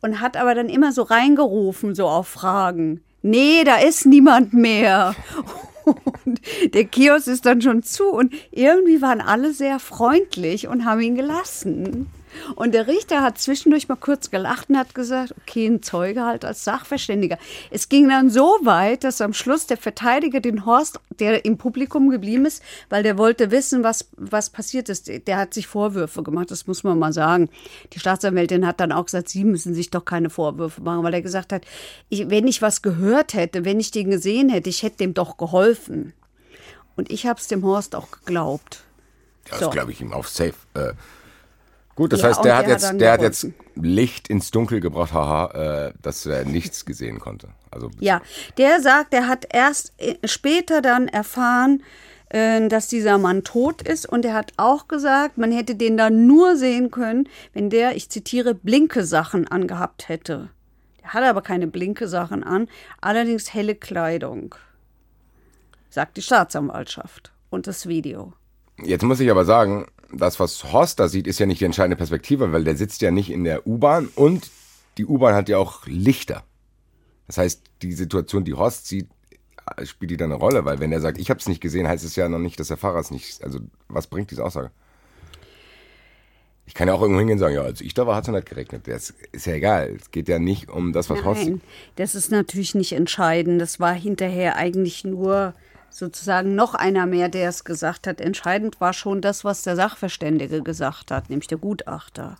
[0.00, 3.04] und hat aber dann immer so reingerufen, so auf Fragen.
[3.20, 5.14] Nee, da ist niemand mehr.
[6.24, 6.40] Und
[6.74, 11.14] der Kiosk ist dann schon zu und irgendwie waren alle sehr freundlich und haben ihn
[11.14, 12.06] gelassen.
[12.54, 16.44] Und der Richter hat zwischendurch mal kurz gelacht und hat gesagt, okay, ein Zeuge halt
[16.44, 17.38] als Sachverständiger.
[17.70, 22.10] Es ging dann so weit, dass am Schluss der Verteidiger den Horst, der im Publikum
[22.10, 26.50] geblieben ist, weil der wollte wissen, was, was passiert ist, der hat sich Vorwürfe gemacht,
[26.50, 27.48] das muss man mal sagen.
[27.92, 31.22] Die Staatsanwältin hat dann auch gesagt, Sie müssen sich doch keine Vorwürfe machen, weil er
[31.22, 31.64] gesagt hat,
[32.08, 35.36] ich, wenn ich was gehört hätte, wenn ich den gesehen hätte, ich hätte dem doch
[35.36, 36.12] geholfen.
[36.96, 38.84] Und ich habe es dem Horst auch geglaubt.
[39.48, 39.70] Das So.
[39.70, 40.54] glaube ich ihm auf safe.
[40.74, 40.92] Äh,
[42.00, 43.46] gut, das Ja, heißt, der hat hat jetzt, der hat jetzt.
[43.76, 47.48] Licht ins Dunkel gebracht, haha, äh, dass er nichts gesehen konnte.
[47.70, 48.20] Also Ja,
[48.58, 51.82] der sagt, er hat erst äh, später dann erfahren,
[52.30, 56.26] äh, dass dieser Mann tot ist und er hat auch gesagt, man hätte den dann
[56.26, 60.50] nur sehen können, wenn der, ich zitiere, blinke Sachen angehabt hätte.
[61.02, 62.68] Der hatte aber keine blinke Sachen an,
[63.00, 64.54] allerdings helle Kleidung,
[65.90, 68.32] sagt die Staatsanwaltschaft und das Video.
[68.82, 71.96] Jetzt muss ich aber sagen, das, was Horst da sieht, ist ja nicht die entscheidende
[71.96, 74.50] Perspektive, weil der sitzt ja nicht in der U-Bahn und
[74.98, 76.42] die U-Bahn hat ja auch Lichter.
[77.26, 79.08] Das heißt, die Situation, die Horst sieht,
[79.84, 82.04] spielt die da eine Rolle, weil wenn er sagt, ich habe es nicht gesehen, heißt
[82.04, 83.42] es ja noch nicht, dass der Fahrer es nicht.
[83.44, 84.70] Also was bringt diese Aussage?
[86.66, 88.32] Ich kann ja auch irgendwo hingehen und sagen, ja, als ich da war, hat es
[88.32, 88.82] nicht geregnet.
[88.86, 89.96] Das ist ja egal.
[90.00, 91.50] Es geht ja nicht um das, was Horst sieht.
[91.54, 91.60] Nein,
[91.96, 93.60] das ist natürlich nicht entscheidend.
[93.60, 95.54] Das war hinterher eigentlich nur
[95.90, 98.20] sozusagen noch einer mehr, der es gesagt hat.
[98.20, 102.36] Entscheidend war schon das, was der Sachverständige gesagt hat, nämlich der Gutachter.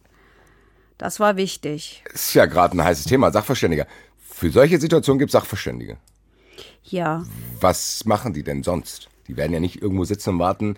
[0.99, 2.05] Das war wichtig.
[2.13, 3.87] ist ja gerade ein heißes Thema, Sachverständiger.
[4.19, 5.97] Für solche Situationen gibt es Sachverständige.
[6.83, 7.25] Ja,
[7.61, 9.09] Was machen die denn sonst?
[9.29, 10.77] Die werden ja nicht irgendwo sitzen und warten.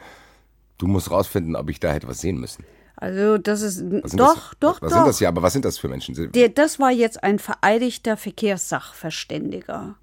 [0.78, 2.64] Du musst rausfinden, ob ich da hätte was sehen müssen.
[2.96, 4.58] also das ist Was doch, das?
[4.60, 4.96] doch, Was doch.
[4.98, 5.28] sind das ja?
[5.28, 6.32] Aber was sind das für Menschen?
[6.32, 9.94] Der, das war jetzt ein vereidigter Verkehrssachverständiger.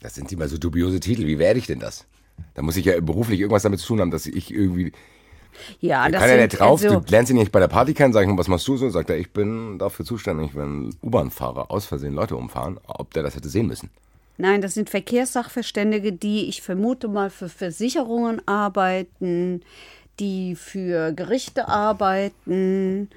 [0.00, 1.26] Das sind immer so dubiose Titel.
[1.26, 2.06] Wie werde ich denn das?
[2.54, 4.92] Da muss ich ja beruflich irgendwas damit zu tun haben, dass ich irgendwie.
[5.80, 6.82] Ja, Da das kann er sind, nicht drauf.
[6.84, 8.76] also, du lernst ihn nicht bei der Party kennen, sag ich mal, was machst du
[8.76, 8.88] so?
[8.90, 13.34] Sagt er, ich bin dafür zuständig, wenn U-Bahn-Fahrer aus Versehen Leute umfahren, ob der das
[13.34, 13.90] hätte sehen müssen.
[14.36, 19.62] Nein, das sind Verkehrssachverständige, die ich vermute mal für Versicherungen arbeiten,
[20.20, 23.10] die für Gerichte arbeiten,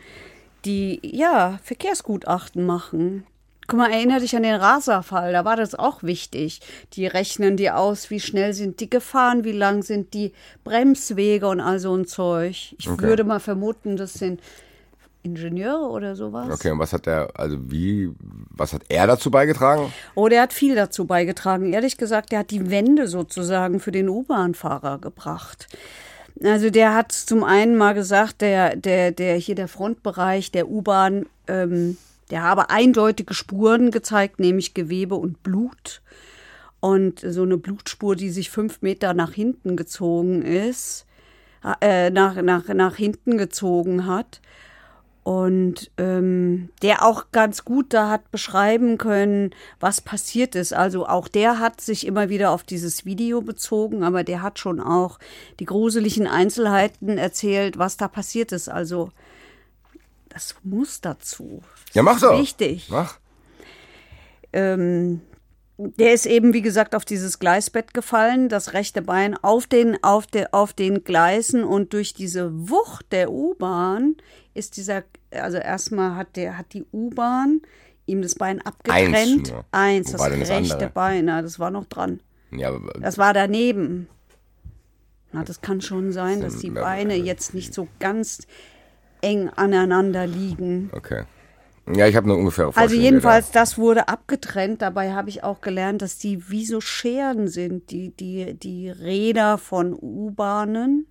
[0.65, 3.23] die ja Verkehrsgutachten machen.
[3.71, 6.59] Guck mal, erinnere dich an den Raserfall, da war das auch wichtig.
[6.91, 10.33] Die rechnen dir aus, wie schnell sind die gefahren, wie lang sind die
[10.65, 12.75] Bremswege und all so ein Zeug.
[12.77, 13.01] Ich Okay.
[13.01, 14.41] würde mal vermuten, das sind
[15.23, 16.49] Ingenieure oder sowas.
[16.51, 18.11] Okay, und was hat der, also wie,
[18.49, 19.93] was hat er dazu beigetragen?
[20.15, 21.71] Oh, der hat viel dazu beigetragen.
[21.71, 25.69] Ehrlich gesagt, der hat die Wende sozusagen für den U-Bahn-Fahrer gebracht.
[26.43, 31.25] Also der hat zum einen mal gesagt, der, der, der hier der Frontbereich der U-Bahn,
[31.47, 31.95] ähm,
[32.31, 36.01] der habe eindeutige Spuren gezeigt, nämlich Gewebe und Blut.
[36.79, 41.05] Und so eine Blutspur, die sich fünf Meter nach hinten gezogen ist,
[41.81, 44.41] äh, nach, nach, nach hinten gezogen hat.
[45.23, 50.73] Und ähm, der auch ganz gut da hat beschreiben können, was passiert ist.
[50.73, 54.79] Also auch der hat sich immer wieder auf dieses Video bezogen, aber der hat schon
[54.79, 55.19] auch
[55.59, 58.67] die gruseligen Einzelheiten erzählt, was da passiert ist.
[58.67, 59.11] Also
[60.33, 61.61] das muss dazu.
[61.87, 62.39] Das Ja, mach doch.
[62.39, 62.87] Wichtig.
[62.89, 63.17] Mach.
[64.53, 65.21] Ähm,
[65.77, 70.27] der ist eben, wie gesagt, auf dieses Gleisbett gefallen, das rechte Bein auf den, auf
[70.27, 74.15] de, auf den Gleisen und durch diese Wucht der U-Bahn
[74.53, 77.61] ist dieser, also erstmal hat der, hat die U-Bahn
[78.05, 79.53] ihm das Bein abgetrennt.
[79.71, 80.11] Eins.
[80.11, 80.89] Eins, das rechte andere?
[80.89, 82.19] Bein, ja, das war noch dran.
[82.51, 84.07] Ja, Das war daneben.
[85.31, 88.45] Na, das kann schon sein, dass die Beine jetzt nicht so ganz
[89.21, 90.89] eng aneinander liegen.
[90.93, 91.23] okay.
[91.93, 93.03] Ja, ich habe eine ungefähre Also Vorstellung.
[93.03, 94.81] wer jedenfalls, das wurde abgetrennt.
[94.83, 99.57] Dabei habe ich auch gelernt, dass die wie so Scheren sind, die, die, die Räder
[99.57, 101.07] von U-Bahnen.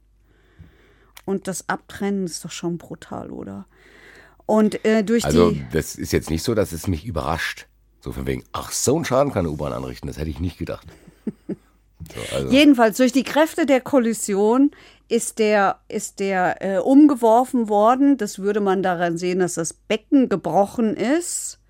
[1.25, 3.67] Und das Abtrennen ist doch schon brutal, oder?
[4.47, 5.65] Und äh, durch also, die.
[5.73, 7.67] das ist jetzt nicht so, dass es mich überrascht.
[8.01, 10.07] So von wegen, ach, so einen Schaden kann eine U-Bahn anrichten.
[10.07, 10.87] Das hätte ich nicht gedacht.
[12.15, 14.71] So, also, Jedenfalls, durch die Kräfte der Kollision
[15.09, 18.17] ist der, ist der äh, umgeworfen worden.
[18.17, 21.61] Das würde man daran sehen, dass das Becken gebrochen ist.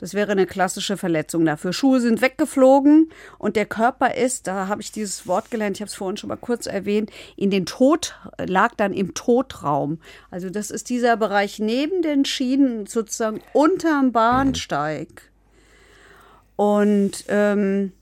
[0.00, 1.74] Das wäre eine klassische Verletzung dafür.
[1.74, 5.90] Schuhe sind weggeflogen und der Körper ist, da habe ich dieses Wort gelernt, ich habe
[5.90, 9.98] es vorhin schon mal kurz erwähnt, in den Tod, lag dann im Todraum.
[10.30, 15.30] Also das ist dieser Bereich neben den Schienen, sozusagen unterm Bahnsteig.
[16.56, 17.92] Und ähm,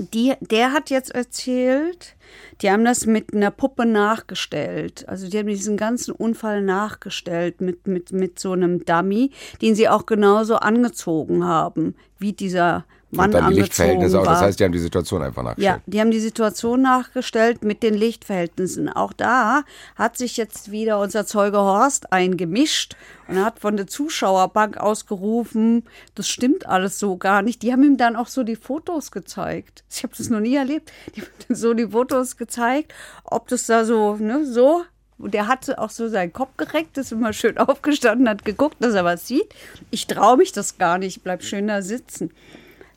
[0.00, 2.16] die, der hat jetzt erzählt,
[2.60, 5.08] die haben das mit einer Puppe nachgestellt.
[5.08, 9.30] Also die haben diesen ganzen Unfall nachgestellt mit, mit, mit so einem Dummy,
[9.62, 14.24] den sie auch genauso angezogen haben, wie dieser Mann und dann die Lichtverhältnisse auch.
[14.24, 15.82] Das heißt, die haben die Situation einfach Ja, nachgestellt.
[15.86, 18.88] die haben die Situation nachgestellt mit den Lichtverhältnissen.
[18.88, 19.64] Auch da
[19.96, 22.96] hat sich jetzt wieder unser Zeuge Horst eingemischt
[23.26, 27.62] und hat von der Zuschauerbank ausgerufen, das stimmt alles so gar nicht.
[27.62, 29.84] Die haben ihm dann auch so die Fotos gezeigt.
[29.90, 30.92] Ich habe das noch nie erlebt.
[31.16, 32.92] Die haben so die Fotos gezeigt,
[33.24, 34.82] ob das da so, ne, so.
[35.18, 38.94] Und der hatte auch so seinen Kopf gereckt, ist immer schön aufgestanden, hat geguckt, dass
[38.94, 39.54] er was sieht.
[39.90, 42.30] Ich traue mich das gar nicht, ich bleib schön da sitzen.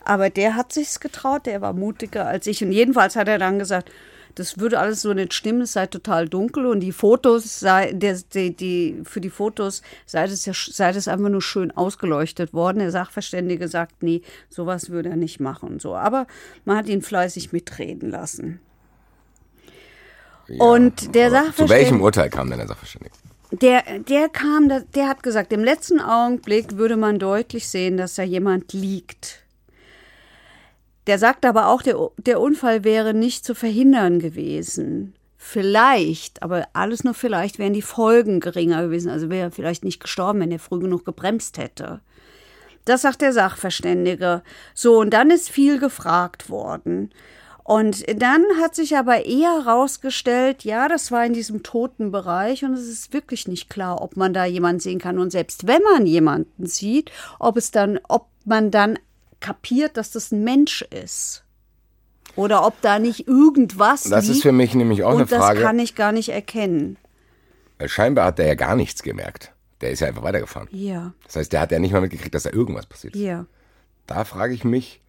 [0.05, 2.63] Aber der hat sich's getraut, der war mutiger als ich.
[2.63, 3.89] Und jedenfalls hat er dann gesagt,
[4.35, 8.17] das würde alles so nicht stimmen, es sei total dunkel und die Fotos sei, der,
[8.33, 12.79] die, die, für die Fotos sei das, ja, sei das einfach nur schön ausgeleuchtet worden.
[12.79, 15.95] Der Sachverständige sagt, nee, sowas würde er nicht machen und so.
[15.95, 16.25] Aber
[16.65, 18.59] man hat ihn fleißig mitreden lassen.
[20.47, 23.13] Ja, Und der aber Zu Sachverständige- welchem Urteil kam denn der Sachverständige?
[23.51, 28.23] Der, der kam, der hat gesagt, im letzten Augenblick würde man deutlich sehen, dass da
[28.23, 29.42] jemand liegt.
[31.07, 35.15] Der sagt aber auch, der, der Unfall wäre nicht zu verhindern gewesen.
[35.37, 39.09] Vielleicht, aber alles nur vielleicht, wären die Folgen geringer gewesen.
[39.09, 41.99] Also wäre er vielleicht nicht gestorben, wenn er früh genug gebremst hätte.
[42.85, 44.41] Das sagt der Sachverständige.
[44.73, 47.11] So, und dann ist viel gefragt worden.
[47.63, 52.73] Und dann hat sich aber eher herausgestellt, ja, das war in diesem toten Bereich und
[52.73, 55.17] es ist wirklich nicht klar, ob man da jemanden sehen kann.
[55.17, 58.99] Und selbst wenn man jemanden sieht, ob es dann, ob man dann
[59.43, 61.43] kapiert, dass das ein Mensch ist.
[62.35, 65.59] Oder ob da nicht irgendwas Das ist liegt für mich nämlich auch und eine Frage.
[65.59, 66.97] das kann ich gar nicht erkennen.
[67.77, 69.51] Weil scheinbar hat der ja gar nichts gemerkt.
[69.81, 70.67] Der ist ja einfach weitergefahren.
[70.71, 73.21] Ja, Das heißt, der hat ja nicht mal mitgekriegt, dass da irgendwas passiert ist.
[73.21, 73.45] ja.
[74.07, 75.01] Da frage ich mich,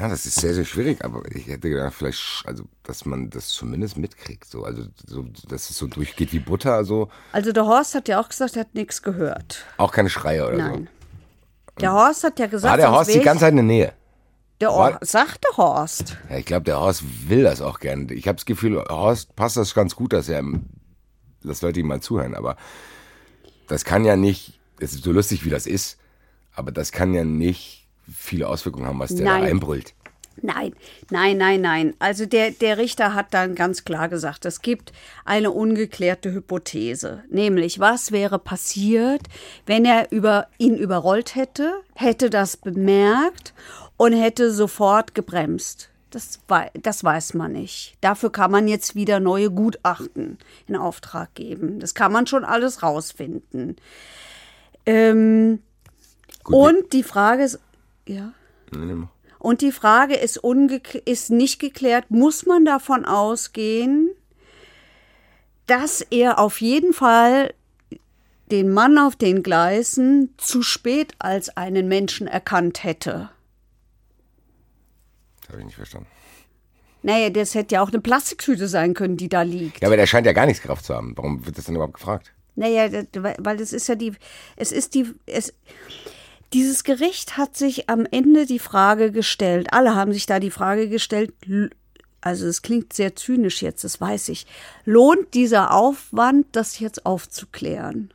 [0.00, 3.48] ja, das ist sehr, sehr schwierig, aber ich hätte gedacht, vielleicht, also, dass man das
[3.48, 7.94] zumindest mitkriegt, so, also, so, dass es so durchgeht wie Butter, so, Also der Horst
[7.94, 9.64] hat ja auch gesagt, er hat nichts gehört.
[9.76, 10.88] auch keine Schreie oder Nein.
[11.80, 13.92] Der Horst hat ja gesagt, War der Horst die ganze Zeit in der Nähe?
[14.60, 16.16] Der Or sagte Horst.
[16.30, 18.08] Ja, ich glaube, der Horst will das auch gern.
[18.10, 20.42] Ich habe das Gefühl, Horst passt das ganz gut, dass er,
[21.42, 22.56] dass Leute ihm mal zuhören, aber
[23.66, 25.98] das kann ja nicht, es ist so lustig, wie das ist,
[26.54, 29.42] aber das kann ja nicht viele Auswirkungen haben, was der Nein.
[29.42, 29.94] da einbrüllt.
[30.42, 30.74] Nein,
[31.10, 31.94] nein, nein, nein.
[31.98, 34.92] Also der, der Richter hat dann ganz klar gesagt, es gibt
[35.24, 37.22] eine ungeklärte Hypothese.
[37.30, 39.22] Nämlich, was wäre passiert,
[39.66, 43.54] wenn er über, ihn überrollt hätte, hätte das bemerkt
[43.96, 45.90] und hätte sofort gebremst.
[46.10, 46.38] Das,
[46.80, 47.96] das weiß man nicht.
[48.00, 51.80] Dafür kann man jetzt wieder neue Gutachten in Auftrag geben.
[51.80, 53.76] Das kann man schon alles rausfinden.
[54.86, 55.60] Ähm,
[56.44, 57.58] und die Frage ist,
[58.06, 58.32] ja.
[59.44, 60.40] Und die Frage ist,
[61.04, 64.08] ist nicht geklärt, muss man davon ausgehen,
[65.66, 67.52] dass er auf jeden Fall
[68.50, 73.28] den Mann auf den Gleisen zu spät als einen Menschen erkannt hätte.
[75.50, 76.08] Habe ich nicht verstanden.
[77.02, 79.82] Naja, das hätte ja auch eine Plastiktüte sein können, die da liegt.
[79.82, 81.12] Ja, aber der scheint ja gar nichts Kraft zu haben.
[81.18, 82.32] Warum wird das denn überhaupt gefragt?
[82.56, 84.14] Naja, weil das ist ja die,
[84.56, 85.52] es ist die, es,
[86.52, 90.88] dieses Gericht hat sich am Ende die Frage gestellt, alle haben sich da die Frage
[90.88, 91.32] gestellt,
[92.20, 94.46] also es klingt sehr zynisch jetzt, das weiß ich,
[94.84, 98.12] lohnt dieser Aufwand, das jetzt aufzuklären?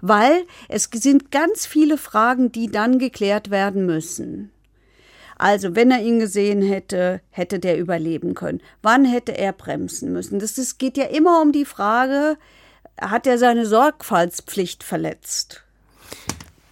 [0.00, 4.50] Weil es sind ganz viele Fragen, die dann geklärt werden müssen.
[5.38, 8.60] Also, wenn er ihn gesehen hätte, hätte der überleben können.
[8.82, 10.40] Wann hätte er bremsen müssen?
[10.40, 12.36] Das, das geht ja immer um die Frage,
[13.00, 15.64] hat er seine Sorgfaltspflicht verletzt?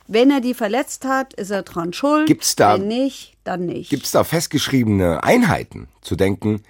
[0.08, 2.26] Wenn er die verletzt hat, ist er dran schuld.
[2.26, 3.90] Gibt's da, Wenn nicht, dann nicht.
[3.90, 6.62] Gibt es da festgeschriebene Einheiten, zu denken,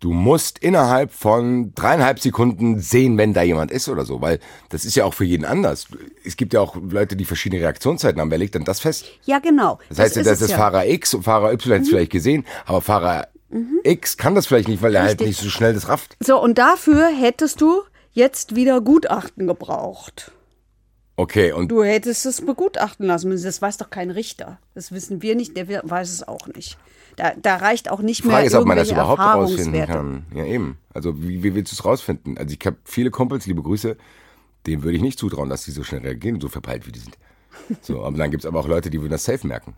[0.00, 4.20] du musst innerhalb von dreieinhalb Sekunden sehen, wenn da jemand ist oder so?
[4.20, 4.38] Weil
[4.68, 5.88] das ist ja auch für jeden anders.
[6.24, 8.30] Es gibt ja auch Leute, die verschiedene Reaktionszeiten haben.
[8.30, 9.06] Wer legt denn das fest?
[9.24, 9.78] Ja, genau.
[9.88, 10.56] Das heißt, das, das ist, ja.
[10.56, 11.90] Fahrer X und Fahrer Y hat es mhm.
[11.90, 13.80] vielleicht gesehen, aber Fahrer mhm.
[13.82, 16.16] X kann das vielleicht nicht, weil er halt nicht so schnell das rafft.
[16.20, 20.32] So, und dafür hättest du jetzt wieder Gutachten gebraucht.
[21.18, 21.68] Okay, und.
[21.68, 23.44] Du hättest es begutachten lassen müssen.
[23.44, 24.60] Das weiß doch kein Richter.
[24.76, 26.78] Das wissen wir nicht, der weiß es auch nicht.
[27.16, 30.26] Da, da reicht auch nicht Frage mehr ist, ob man das überhaupt rausfinden kann.
[30.32, 30.78] Ja, eben.
[30.94, 32.38] Also, wie, wie willst du es rausfinden?
[32.38, 33.96] Also, ich habe viele Kumpels, liebe Grüße,
[34.68, 37.18] denen würde ich nicht zutrauen, dass die so schnell reagieren so verpeilt, wie die sind.
[37.82, 39.74] So, aber dann gibt es aber auch Leute, die würden das safe merken.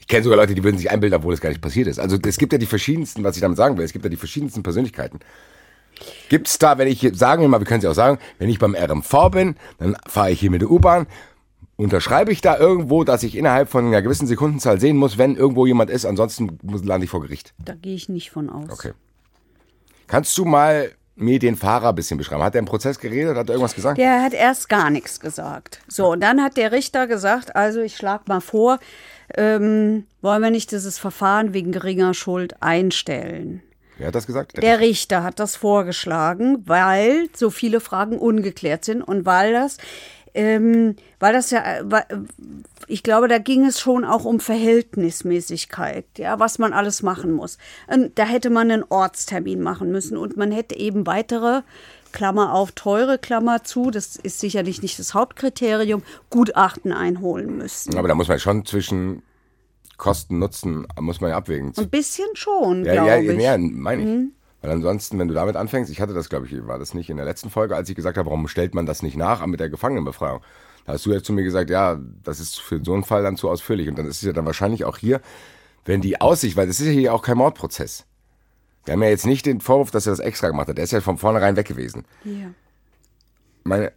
[0.00, 2.00] Ich kenne sogar Leute, die würden sich einbilden, obwohl es gar nicht passiert ist.
[2.00, 4.16] Also, es gibt ja die verschiedensten, was ich damit sagen will, es gibt ja die
[4.16, 5.20] verschiedensten Persönlichkeiten.
[6.28, 8.50] Gibt es da, wenn ich, sagen wir mal, wir können es ja auch sagen, wenn
[8.50, 11.06] ich beim RMV bin, dann fahre ich hier mit der U-Bahn,
[11.76, 15.64] unterschreibe ich da irgendwo, dass ich innerhalb von einer gewissen Sekundenzahl sehen muss, wenn irgendwo
[15.64, 17.54] jemand ist, ansonsten lande ich vor Gericht.
[17.58, 18.70] Da gehe ich nicht von aus.
[18.70, 18.92] Okay.
[20.06, 22.42] Kannst du mal mir den Fahrer ein bisschen beschreiben?
[22.42, 23.36] Hat er im Prozess geredet?
[23.36, 23.98] Hat er irgendwas gesagt?
[23.98, 25.80] Der hat erst gar nichts gesagt.
[25.88, 28.78] So, und dann hat der Richter gesagt, also ich schlage mal vor,
[29.36, 33.62] ähm, wollen wir nicht dieses Verfahren wegen geringer Schuld einstellen?
[33.98, 34.56] Wer hat das gesagt?
[34.56, 39.76] Der, der Richter hat das vorgeschlagen, weil so viele Fragen ungeklärt sind und weil das,
[40.34, 41.62] ähm, weil das ja,
[42.86, 47.58] ich glaube, da ging es schon auch um Verhältnismäßigkeit, ja, was man alles machen muss.
[47.88, 51.62] Und da hätte man einen Ortstermin machen müssen und man hätte eben weitere
[52.12, 57.96] Klammer auf, teure Klammer zu, das ist sicherlich nicht das Hauptkriterium, Gutachten einholen müssen.
[57.98, 59.22] Aber da muss man schon zwischen
[59.98, 61.72] Kosten, Nutzen muss man ja abwägen.
[61.76, 63.40] Ein bisschen schon, ja, glaube ja, ich.
[63.40, 64.08] Ja, meine ich.
[64.08, 64.32] Mhm.
[64.62, 67.16] Weil ansonsten, wenn du damit anfängst, ich hatte das, glaube ich, war das nicht in
[67.16, 69.68] der letzten Folge, als ich gesagt habe, warum stellt man das nicht nach mit der
[69.68, 70.40] Gefangenenbefreiung?
[70.84, 73.36] Da hast du jetzt zu mir gesagt, ja, das ist für so einen Fall dann
[73.36, 73.88] zu ausführlich.
[73.88, 75.20] Und dann ist es ja dann wahrscheinlich auch hier,
[75.84, 78.06] wenn die Aussicht, weil das ist ja hier auch kein Mordprozess.
[78.84, 80.78] Wir haben ja jetzt nicht den Vorwurf, dass er das extra gemacht hat.
[80.78, 82.04] Der ist ja von vornherein weg gewesen.
[82.24, 82.50] Ja.
[83.64, 83.92] Meine,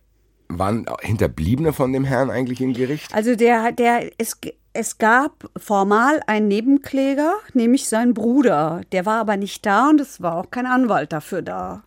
[0.50, 3.14] waren Hinterbliebene von dem Herrn eigentlich im Gericht?
[3.14, 4.42] Also der, der ist
[4.74, 8.82] es gab formal einen Nebenkläger, nämlich seinen Bruder.
[8.92, 11.84] Der war aber nicht da und es war auch kein Anwalt dafür da.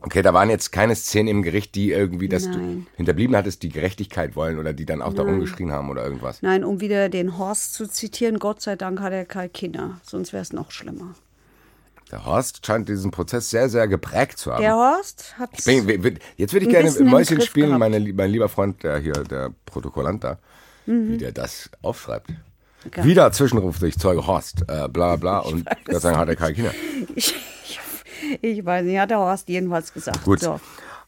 [0.00, 4.36] Okay, da waren jetzt keine Szenen im Gericht, die irgendwie, du hinterblieben hattest, die Gerechtigkeit
[4.36, 5.16] wollen oder die dann auch Nein.
[5.16, 6.42] da rumgeschrien haben oder irgendwas.
[6.42, 10.32] Nein, um wieder den Horst zu zitieren, Gott sei Dank hat er keine Kinder, sonst
[10.32, 11.14] wäre es noch schlimmer.
[12.12, 14.60] Der Horst scheint diesen Prozess sehr, sehr geprägt zu haben.
[14.60, 15.50] Der Horst hat.
[16.36, 20.38] Jetzt würde ich gerne Mäuschen spielen, meine, mein lieber Freund, der hier, der Protokollant da
[20.86, 21.12] mhm.
[21.12, 22.30] wie der das aufschreibt.
[22.86, 23.04] Okay.
[23.04, 26.54] Wieder Zwischenruf durch Zeuge Horst, äh, bla bla, und Gott sei Dank hat er keine
[26.54, 26.72] Kinder.
[27.14, 27.80] Ich, ich,
[28.42, 30.22] ich, weiß nicht, hat der Horst jedenfalls gesagt.
[30.24, 30.40] Gut.
[30.40, 30.60] So.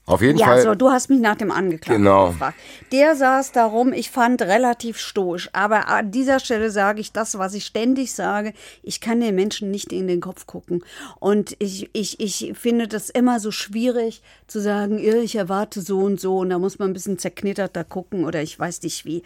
[0.07, 0.59] Auf jeden ja, Fall.
[0.59, 2.29] Ja, so, du hast mich nach dem Angeklagten genau.
[2.29, 2.57] gefragt.
[2.93, 5.51] Der saß darum, ich fand relativ stoisch.
[5.53, 8.53] Aber an dieser Stelle sage ich das, was ich ständig sage.
[8.85, 10.85] Ich kann den Menschen nicht in den Kopf gucken.
[11.19, 16.21] Und ich, ich, ich finde das immer so schwierig zu sagen, ich erwarte so und
[16.21, 16.39] so.
[16.39, 19.25] Und da muss man ein bisschen zerknitterter gucken oder ich weiß nicht wie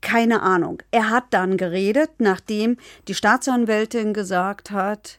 [0.00, 0.82] keine Ahnung.
[0.90, 2.78] Er hat dann geredet, nachdem
[3.08, 5.18] die Staatsanwältin gesagt hat,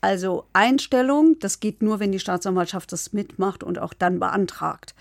[0.00, 4.94] also Einstellung, das geht nur, wenn die Staatsanwaltschaft das mitmacht und auch dann beantragt.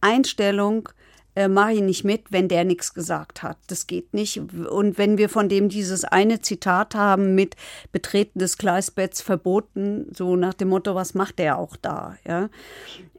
[0.00, 0.88] Einstellung
[1.36, 3.58] äh, mach ich nicht mit, wenn der nichts gesagt hat.
[3.68, 4.38] Das geht nicht.
[4.38, 7.54] Und wenn wir von dem dieses eine Zitat haben mit
[7.92, 12.48] Betreten des Gleisbetts verboten, so nach dem Motto, was macht der auch da, ja.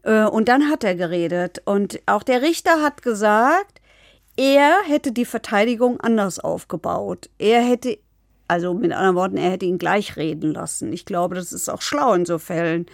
[0.01, 1.61] Äh, und dann hat er geredet.
[1.65, 3.82] Und auch der Richter hat gesagt,
[4.36, 7.30] er hätte die Verteidigung anders aufgebaut.
[7.38, 7.97] Er hätte,
[8.47, 10.93] also mit anderen Worten, er hätte ihn gleich reden lassen.
[10.93, 12.85] Ich glaube, das ist auch schlau in so Fällen.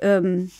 [0.00, 0.50] Ähm,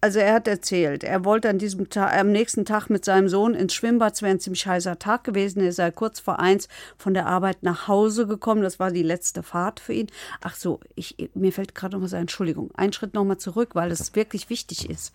[0.00, 3.54] also er hat erzählt, er wollte an diesem Tag, am nächsten Tag mit seinem Sohn
[3.54, 7.14] ins Schwimmbad, es wäre ein ziemlich heißer Tag gewesen, er sei kurz vor eins von
[7.14, 10.06] der Arbeit nach Hause gekommen, das war die letzte Fahrt für ihn.
[10.40, 13.70] Ach so, ich, mir fällt gerade noch was ein, Entschuldigung, einen Schritt noch mal zurück,
[13.74, 15.12] weil das wirklich wichtig ist.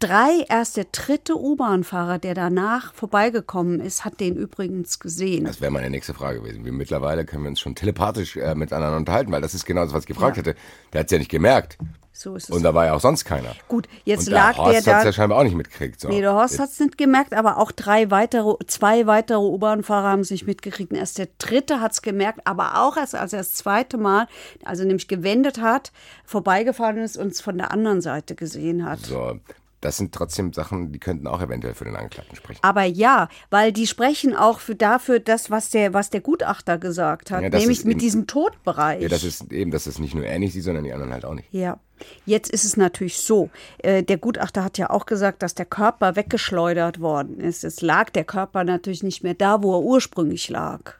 [0.00, 5.44] Drei, erst der dritte U-Bahn-Fahrer, der danach vorbeigekommen ist, hat den übrigens gesehen.
[5.44, 6.64] Das wäre meine nächste Frage gewesen.
[6.64, 9.92] Wie mittlerweile können wir uns schon telepathisch äh, miteinander unterhalten, weil das ist genau das,
[9.94, 10.42] was ich gefragt Ja.
[10.42, 10.56] hätte.
[10.92, 11.78] Der hat es ja nicht gemerkt.
[12.12, 12.50] So ist es.
[12.50, 13.54] Und da war ja auch sonst keiner.
[13.68, 15.04] Gut, jetzt Und lag der Horst der da.
[15.04, 16.00] ja scheinbar auch nicht mitgekriegt.
[16.00, 16.08] So.
[16.08, 20.20] Nee, der Horst hat es nicht gemerkt, aber auch drei weitere, zwei weitere U-Bahn-Fahrer haben
[20.20, 20.90] es nicht mitgekriegt.
[20.90, 24.26] Und erst der dritte hat es gemerkt, aber auch erst als er das zweite Mal,
[24.64, 25.92] also nämlich gewendet hat,
[26.24, 29.00] vorbeigefahren ist und es von der anderen Seite gesehen hat.
[29.00, 29.38] So,
[29.80, 32.60] das sind trotzdem Sachen, die könnten auch eventuell für den Angeklagten sprechen.
[32.62, 37.30] Aber ja, weil die sprechen auch für dafür das, was der, was der Gutachter gesagt
[37.30, 39.02] hat, Ja, nämlich mit eben- diesem Todbereich.
[39.02, 41.24] Ja, das ist eben, dass es nicht nur er nicht sieht, sondern die anderen halt
[41.24, 41.48] auch nicht.
[41.52, 41.78] Ja,
[42.26, 43.48] jetzt ist es natürlich so.
[43.78, 47.64] Äh, der Gutachter hat ja auch gesagt, dass der Körper weggeschleudert worden ist.
[47.64, 50.94] Es lag der Körper natürlich nicht mehr da, wo er ursprünglich lag.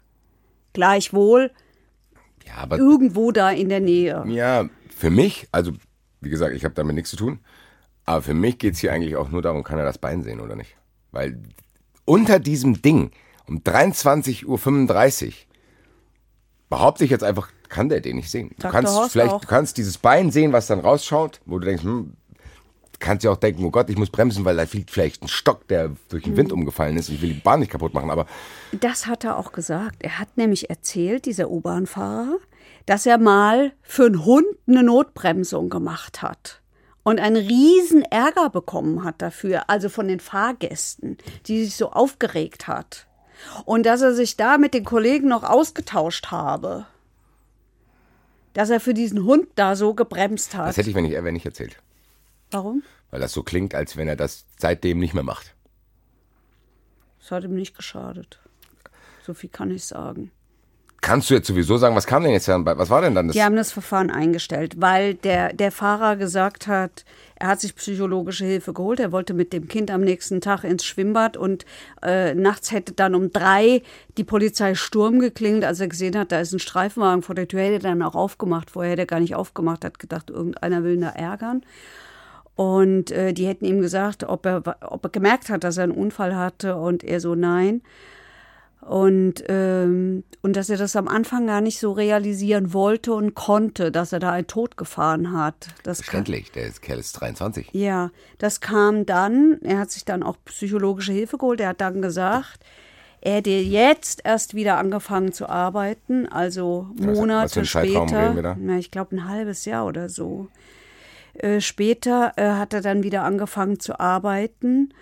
[0.72, 1.50] Gleichwohl
[2.46, 4.24] Ja, aber irgendwo da in der Nähe.
[4.28, 5.72] ja, für mich, also
[6.20, 7.40] wie gesagt, ich habe damit nichts zu tun,
[8.10, 10.40] aber für mich geht es hier eigentlich auch nur darum, kann er das Bein sehen
[10.40, 10.74] oder nicht.
[11.12, 11.40] Weil
[12.04, 13.12] unter diesem Ding
[13.46, 15.32] um 23.35 Uhr
[16.68, 18.50] behaupte ich jetzt einfach, kann der den nicht sehen.
[18.58, 19.40] Du kannst Horst vielleicht, auch.
[19.40, 22.14] du kannst dieses Bein sehen, was dann rausschaut, wo du denkst, hm,
[22.98, 25.68] kannst ja auch denken, oh Gott, ich muss bremsen, weil da fliegt vielleicht ein Stock,
[25.68, 26.36] der durch den Hm.
[26.38, 27.10] Wind umgefallen ist.
[27.10, 28.26] Ich will die Bahn nicht kaputt machen, aber
[28.80, 30.02] Das hat er auch gesagt.
[30.02, 32.38] Er hat nämlich erzählt, dieser U-Bahn-Fahrer,
[32.86, 36.59] dass er mal für einen Hund eine Notbremsung gemacht hat
[37.10, 42.68] und einen riesen Ärger bekommen hat dafür, also von den Fahrgästen, die sich so aufgeregt
[42.68, 43.08] hat.
[43.64, 46.86] Und dass er sich da mit den Kollegen noch ausgetauscht habe.
[48.52, 50.68] Dass er für diesen Hund da so gebremst hat.
[50.68, 51.82] das hätte ich, wenn ich er wäre, nicht erzählt.
[52.52, 52.84] Warum?
[53.10, 55.56] Weil das so klingt, als wenn er das seitdem nicht mehr macht.
[57.18, 58.38] Das hat ihm nicht geschadet.
[59.26, 60.30] So viel kann ich sagen.
[61.02, 63.34] Kannst du jetzt sowieso sagen, was kam denn jetzt bei- Was war denn dann das?
[63.34, 67.04] Die haben das Verfahren eingestellt, weil der, der Fahrer gesagt hat,
[67.36, 69.00] er hat sich psychologische Hilfe geholt.
[69.00, 71.64] Er wollte mit dem Kind am nächsten Tag ins Schwimmbad und
[72.02, 73.80] äh, nachts hätte dann um drei
[74.18, 77.60] die Polizei Sturm geklingelt, als er gesehen hat, da ist ein Streifenwagen vor der Tür,
[77.62, 78.70] hätte er dann auch aufgemacht.
[78.70, 81.62] Vorher hätte er gar nicht aufgemacht, hat gedacht, irgendeiner will ihn da ärgern.
[82.56, 85.92] Und äh, die hätten ihm gesagt, ob er, ob er gemerkt hat, dass er einen
[85.92, 86.76] Unfall hatte.
[86.76, 87.80] Und er so, nein.
[88.80, 93.92] Und, ähm, und dass er das am Anfang gar nicht so realisieren wollte und konnte,
[93.92, 95.68] dass er da einen Tod gefahren hat.
[95.82, 97.68] Das Verständlich, der ist- Kerl ist 23.
[97.72, 101.60] ja, das kam dann, er hat sich dann auch psychologische Hilfe geholt.
[101.60, 102.60] Er hat dann gesagt,
[103.20, 108.22] er hätte jetzt erst wieder angefangen zu arbeiten, also was Monate einen Zeitraum später.
[108.24, 108.56] reden wir da?
[108.58, 110.48] Na, ich glaube ein halbes Jahr oder so.
[111.34, 114.94] Äh, später äh, hat er dann wieder angefangen zu arbeiten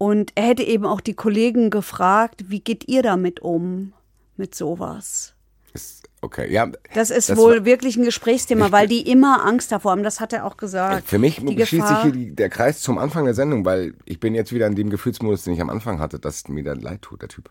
[0.00, 3.92] und er hätte eben auch die Kollegen gefragt, wie geht ihr damit um,
[4.38, 5.34] mit sowas?
[5.74, 6.70] Ist, okay, ja.
[6.94, 10.02] Das ist Das wohl wirklich ein Gesprächsthema, weil die immer Angst davor haben.
[10.02, 11.06] Das hat er auch gesagt.
[11.06, 13.92] Für mich die schließt sich Gefahr, hier die, der Kreis zum Anfang der Sendung, weil
[14.06, 16.76] ich bin jetzt wieder in dem Gefühlsmodus, den ich am Anfang hatte, dass mir der
[16.76, 17.50] leid tut, der Typ.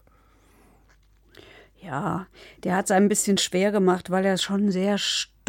[1.79, 2.25] Ja,
[2.63, 4.97] der hat es ein bisschen schwer gemacht, weil er schon sehr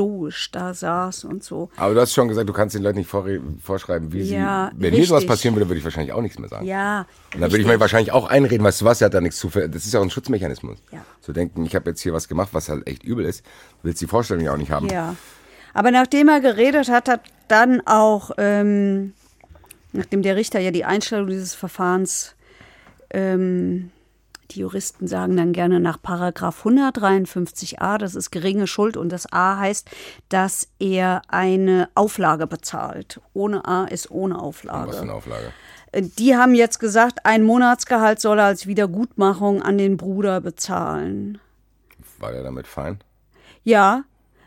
[0.01, 1.71] stoisch da saß und so.
[1.77, 4.81] Aber du hast schon gesagt, du kannst den Leuten nicht vorre- vorschreiben, wie Ja, sie.
[4.83, 5.29] Wenn mir sowas richtig.
[5.29, 6.65] passieren würde, würde ich wahrscheinlich auch nichts mehr sagen.
[6.67, 7.07] Ja.
[7.35, 7.81] Und dann würde ich mir richtig.
[7.81, 10.05] wahrscheinlich auch einreden, weißt du was, er hat da nichts zu Das ist ja auch
[10.05, 10.79] ein Schutzmechanismus.
[10.91, 11.05] Ja.
[11.21, 13.45] Zu denken, ich habe jetzt hier was gemacht, was halt echt übel ist.
[13.45, 14.89] Du willst die Vorstellung ja auch nicht haben.
[14.89, 15.17] Ja.
[15.75, 19.13] Aber nachdem er geredet hat, hat dann auch, ähm,
[19.93, 22.35] nachdem der Richter ja die Einstellung dieses Verfahrens,
[23.11, 23.91] ähm,
[24.51, 29.59] die Juristen sagen dann gerne nach Paragraph 153a, das ist geringe Schuld und das A
[29.59, 29.91] heißt,
[30.29, 33.21] dass er eine Auflage bezahlt.
[33.33, 35.01] Ohne A ist ohne Was für Auflage.
[35.01, 35.53] eine Auflage.
[35.93, 41.41] Die haben jetzt gesagt, ein Monatsgehalt soll er als Wiedergutmachung an den Bruder bezahlen.
[42.19, 43.01] War der damit fein?
[43.65, 44.05] Ja,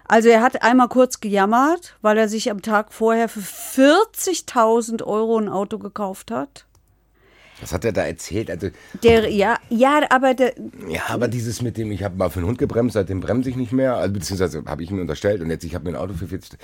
[0.07, 5.37] also er hat einmal kurz gejammert, weil er sich am Tag vorher für 40.000 Euro
[5.37, 6.65] ein Auto gekauft hat.
[7.63, 8.51] Was hat er da erzählt?
[8.51, 8.69] Also,
[9.03, 10.53] Der, ja, ja, aber der,
[10.87, 13.55] ja, aber dieses mit dem, ich habe mal für einen Hund gebremst, seitdem bremse ich
[13.55, 16.13] nicht mehr, also, beziehungsweise habe ich ihm unterstellt und jetzt, ich habe mir ein Auto
[16.13, 16.59] für 40.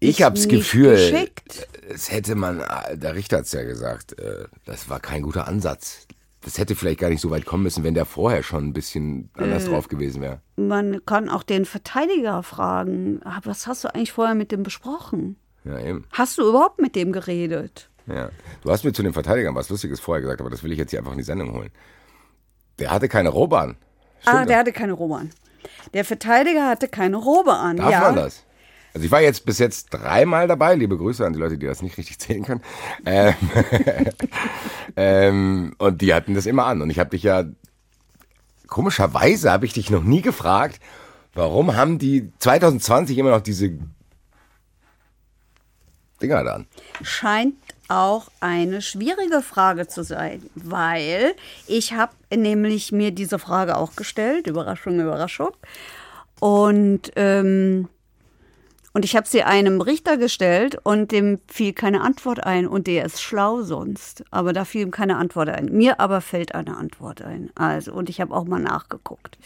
[0.00, 1.68] Ich habe das Gefühl, geschickt.
[1.88, 2.62] es hätte man,
[2.94, 6.06] der Richter hat es ja gesagt, äh, das war kein guter Ansatz.
[6.44, 9.30] Das hätte vielleicht gar nicht so weit kommen müssen, wenn der vorher schon ein bisschen
[9.38, 9.44] Äh.
[9.44, 10.40] anders drauf gewesen wäre.
[10.56, 15.36] Man kann auch den Verteidiger fragen, "Ah, was hast du eigentlich vorher mit dem besprochen?
[15.64, 16.04] Ja, eben.
[16.10, 17.88] Hast du überhaupt mit dem geredet?
[18.06, 18.30] Ja.
[18.62, 20.90] Du hast mir zu den Verteidigern was Lustiges vorher gesagt, aber das will ich jetzt
[20.90, 21.70] hier einfach in die Sendung holen.
[22.78, 23.76] Der hatte keine Robe an.
[24.20, 24.48] Stimmt ah, das?
[24.48, 25.30] der hatte keine Robe an.
[25.94, 27.76] Der Verteidiger hatte keine Robe an.
[27.76, 28.00] Darf ja.
[28.00, 28.44] man das?
[28.94, 30.74] Also ich war jetzt bis jetzt dreimal dabei.
[30.74, 32.62] Liebe Grüße an die Leute, die das nicht richtig zählen können.
[33.06, 33.34] Ähm,
[34.96, 36.82] ähm, und die hatten das immer an.
[36.82, 37.44] Und ich habe dich ja,
[38.66, 40.80] komischerweise habe ich dich noch nie gefragt,
[41.34, 43.78] warum haben die 2020 immer noch diese
[46.20, 46.66] Dinger da an?
[47.02, 47.54] scheint
[47.92, 51.34] auch eine schwierige Frage zu sein, weil
[51.66, 55.50] ich habe nämlich mir diese Frage auch gestellt, Überraschung, Überraschung.
[56.40, 57.88] Und, ähm,
[58.94, 63.06] und ich habe sie einem Richter gestellt und dem fiel keine Antwort ein und der
[63.06, 64.22] ist schlau sonst.
[64.30, 65.66] Aber da fiel ihm keine Antwort ein.
[65.66, 67.50] Mir aber fällt eine Antwort ein.
[67.54, 69.38] Also, und ich habe auch mal nachgeguckt.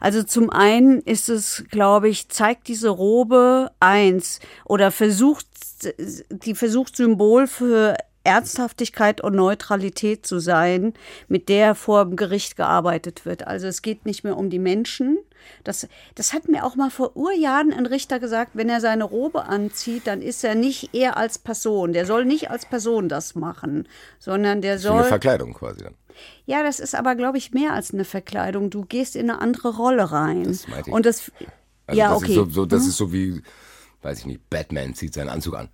[0.00, 5.46] Also zum einen ist es, glaube ich, zeigt diese Robe eins oder versucht,
[6.30, 10.94] die versucht Symbol für Ernsthaftigkeit und Neutralität zu sein,
[11.28, 13.46] mit der vor dem Gericht gearbeitet wird.
[13.46, 15.18] Also es geht nicht mehr um die Menschen.
[15.64, 19.44] Das, das hat mir auch mal vor Urjahren ein Richter gesagt, wenn er seine Robe
[19.46, 21.92] anzieht, dann ist er nicht er als Person.
[21.92, 23.88] Der soll nicht als Person das machen,
[24.20, 25.08] sondern der So eine soll.
[25.08, 25.94] Verkleidung quasi dann.
[26.44, 28.70] Ja, das ist aber, glaube ich, mehr als eine Verkleidung.
[28.70, 30.44] Du gehst in eine andere Rolle rein.
[30.44, 30.94] Das meinte ich.
[30.94, 31.32] Und das.
[31.86, 32.30] Also ja, das okay.
[32.32, 33.42] Ist so, so, das ist so wie,
[34.02, 35.68] weiß ich nicht, Batman zieht seinen Anzug an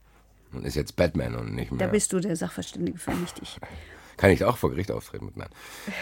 [0.53, 1.87] und ist jetzt Batman und nicht mehr.
[1.87, 3.59] Da bist du der Sachverständige für nicht ich.
[4.17, 5.49] Kann ich auch vor Gericht auftreten mit Nein.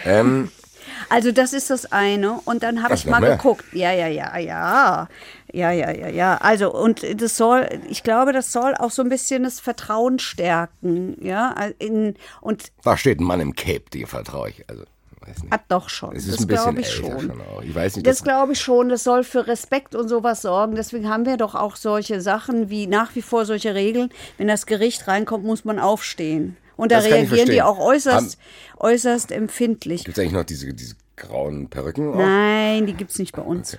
[0.05, 0.51] Ähm,
[1.09, 2.39] Also das ist das eine.
[2.45, 3.37] Und dann habe ich mal mehr?
[3.37, 3.65] geguckt.
[3.73, 5.07] Ja, ja, ja, ja.
[5.51, 6.37] Ja, ja, ja, ja.
[6.37, 11.17] Also, und das soll, ich glaube, das soll auch so ein bisschen das Vertrauen stärken.
[11.21, 14.69] Ja, in, und da steht ein Mann im Cape, dem vertraue ich.
[14.69, 14.83] Also,
[15.21, 15.51] weiß nicht.
[15.51, 16.15] hat doch schon.
[16.15, 17.19] Es ist das glaube ich schon.
[17.21, 17.41] schon.
[17.63, 20.75] Ich weiß nicht, Das glaube ich schon, das soll für Respekt und sowas sorgen.
[20.75, 24.09] Deswegen haben wir doch auch solche Sachen wie nach wie vor solche Regeln.
[24.37, 26.57] Wenn das Gericht reinkommt, muss man aufstehen.
[26.75, 28.37] Und da reagieren die auch äußerst,
[28.77, 30.03] äußerst empfindlich.
[30.05, 32.13] Gibt es eigentlich noch diese, diese grauen Perücken?
[32.13, 32.17] Auch?
[32.17, 33.77] Nein, die gibt es nicht bei uns.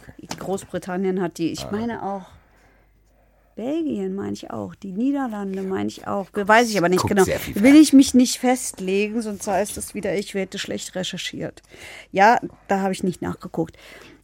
[0.00, 0.26] Okay.
[0.38, 1.52] Großbritannien hat die, Ah.
[1.52, 2.22] ich meine auch.
[3.58, 6.28] Belgien meine ich auch, die Niederlande meine ich auch.
[6.32, 7.26] Weiß ich aber nicht guckt genau.
[7.26, 11.64] Will ich mich nicht festlegen, sonst heißt es wieder, ich hätte schlecht recherchiert.
[12.12, 12.38] Ja,
[12.68, 13.76] da habe ich nicht nachgeguckt.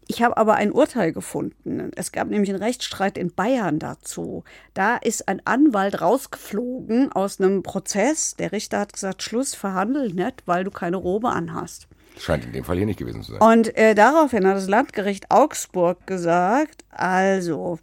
[0.06, 1.90] Ich habe aber ein Urteil gefunden.
[1.96, 4.44] Es gab nämlich einen Rechtsstreit in Bayern dazu.
[4.72, 8.36] Da ist ein Anwalt rausgeflogen aus einem Prozess.
[8.36, 11.88] Der Richter hat gesagt, Schluss, verhandel nicht, weil du keine Robe anhast.
[12.20, 13.40] Scheint in dem Fall hier nicht gewesen zu sein.
[13.40, 17.80] Und äh, daraufhin hat das Landgericht Augsburg gesagt, also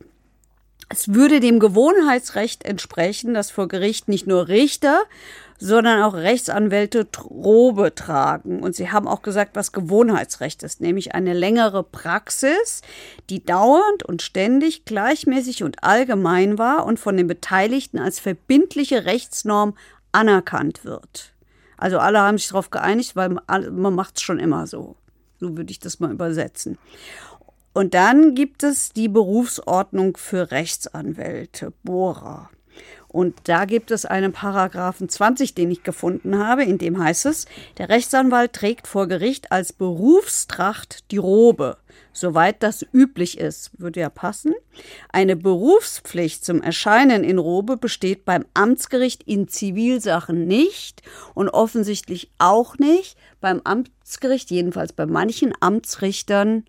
[0.92, 5.04] es würde dem Gewohnheitsrecht entsprechen, dass vor Gericht nicht nur Richter,
[5.58, 8.62] sondern auch Rechtsanwälte Robe tragen.
[8.62, 12.82] Und sie haben auch gesagt, was Gewohnheitsrecht ist, nämlich eine längere Praxis,
[13.30, 19.76] die dauernd und ständig gleichmäßig und allgemein war und von den Beteiligten als verbindliche Rechtsnorm
[20.12, 21.34] anerkannt wird.
[21.78, 24.96] Also alle haben sich darauf geeinigt, weil man macht es schon immer so.
[25.40, 26.78] So würde ich das mal übersetzen.
[27.74, 32.50] Und dann gibt es die Berufsordnung für Rechtsanwälte, Bora.
[33.08, 37.46] Und da gibt es einen Paragraphen 20, den ich gefunden habe, in dem heißt es,
[37.78, 41.78] der Rechtsanwalt trägt vor Gericht als Berufstracht die Robe,
[42.14, 44.54] soweit das üblich ist, würde ja passen.
[45.10, 51.02] Eine Berufspflicht zum Erscheinen in Robe besteht beim Amtsgericht in Zivilsachen nicht
[51.34, 56.64] und offensichtlich auch nicht beim Amtsgericht, jedenfalls bei manchen Amtsrichtern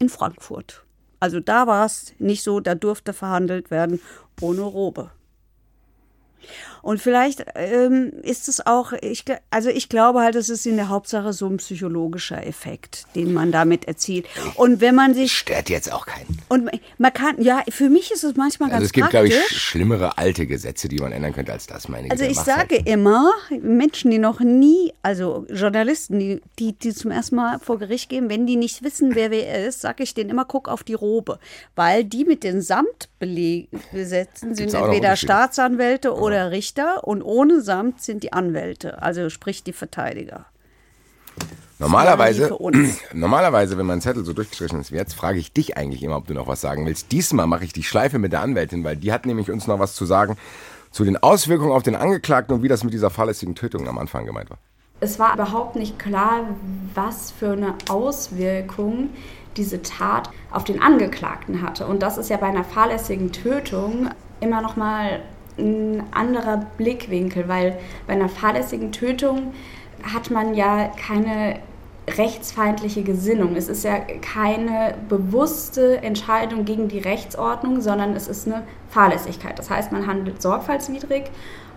[0.00, 0.82] in Frankfurt.
[1.20, 4.00] Also da war es nicht so, da durfte verhandelt werden
[4.40, 5.10] ohne Robe.
[6.82, 10.88] Und vielleicht ähm, ist es auch, ich, also ich glaube halt, es ist in der
[10.88, 14.26] Hauptsache so ein psychologischer Effekt, den man damit erzielt.
[14.54, 16.38] Und wenn man sich, Stört jetzt auch keinen.
[16.48, 19.50] und man kann, ja, für mich ist es manchmal Also ganz es gibt, glaube praktisch.
[19.52, 22.32] ich, schlimmere alte Gesetze, die man ändern könnte als das, meine Also Güte.
[22.32, 22.88] ich sage halt.
[22.88, 23.30] immer,
[23.60, 28.30] Menschen, die noch nie, also Journalisten, die, die, die zum ersten Mal vor Gericht gehen,
[28.30, 31.38] wenn die nicht wissen, wer wer ist, sage ich denen immer, guck auf die Robe.
[31.76, 35.16] Weil die mit den Samtbesetzen sind entweder?
[35.16, 40.46] Staatsanwälte oder Richter und ohne Samt sind die Anwälte, also sprich die Verteidiger.
[41.78, 42.54] Normalerweise,
[43.14, 46.26] normalerweise, wenn mein Zettel so durchgestrichen ist wie jetzt, frage ich dich eigentlich immer, ob
[46.26, 47.10] du noch was sagen willst.
[47.10, 49.94] Diesmal mache ich die Schleife mit der Anwältin, weil die hat nämlich uns noch was
[49.94, 50.36] zu sagen
[50.90, 54.26] zu den Auswirkungen auf den Angeklagten und wie das mit dieser fahrlässigen Tötung am Anfang
[54.26, 54.58] gemeint war.
[55.00, 56.44] Es war überhaupt nicht klar,
[56.94, 59.08] was für eine Auswirkung
[59.56, 61.86] diese Tat auf den Angeklagten hatte.
[61.86, 64.10] Und das ist ja bei einer fahrlässigen Tötung
[64.40, 65.22] immer noch mal
[65.58, 69.52] ein anderer Blickwinkel, weil bei einer fahrlässigen Tötung
[70.02, 71.60] hat man ja keine
[72.08, 73.56] rechtsfeindliche Gesinnung.
[73.56, 79.58] Es ist ja keine bewusste Entscheidung gegen die Rechtsordnung, sondern es ist eine Fahrlässigkeit.
[79.58, 81.24] Das heißt, man handelt sorgfaltswidrig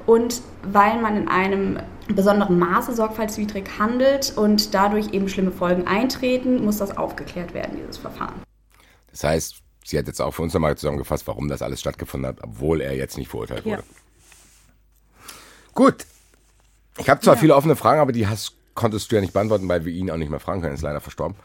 [0.05, 6.63] und weil man in einem besonderen Maße sorgfaltswidrig handelt und dadurch eben schlimme Folgen eintreten,
[6.63, 8.41] muss das aufgeklärt werden, dieses Verfahren.
[9.11, 12.43] Das heißt, sie hat jetzt auch für uns nochmal zusammengefasst, warum das alles stattgefunden hat,
[12.43, 13.77] obwohl er jetzt nicht verurteilt wurde.
[13.77, 15.27] Ja.
[15.73, 16.05] Gut.
[16.97, 17.39] Ich habe zwar ja.
[17.39, 20.17] viele offene Fragen, aber die hast, konntest du ja nicht beantworten, weil wir ihn auch
[20.17, 20.73] nicht mehr fragen können.
[20.73, 21.36] Er ist leider verstorben.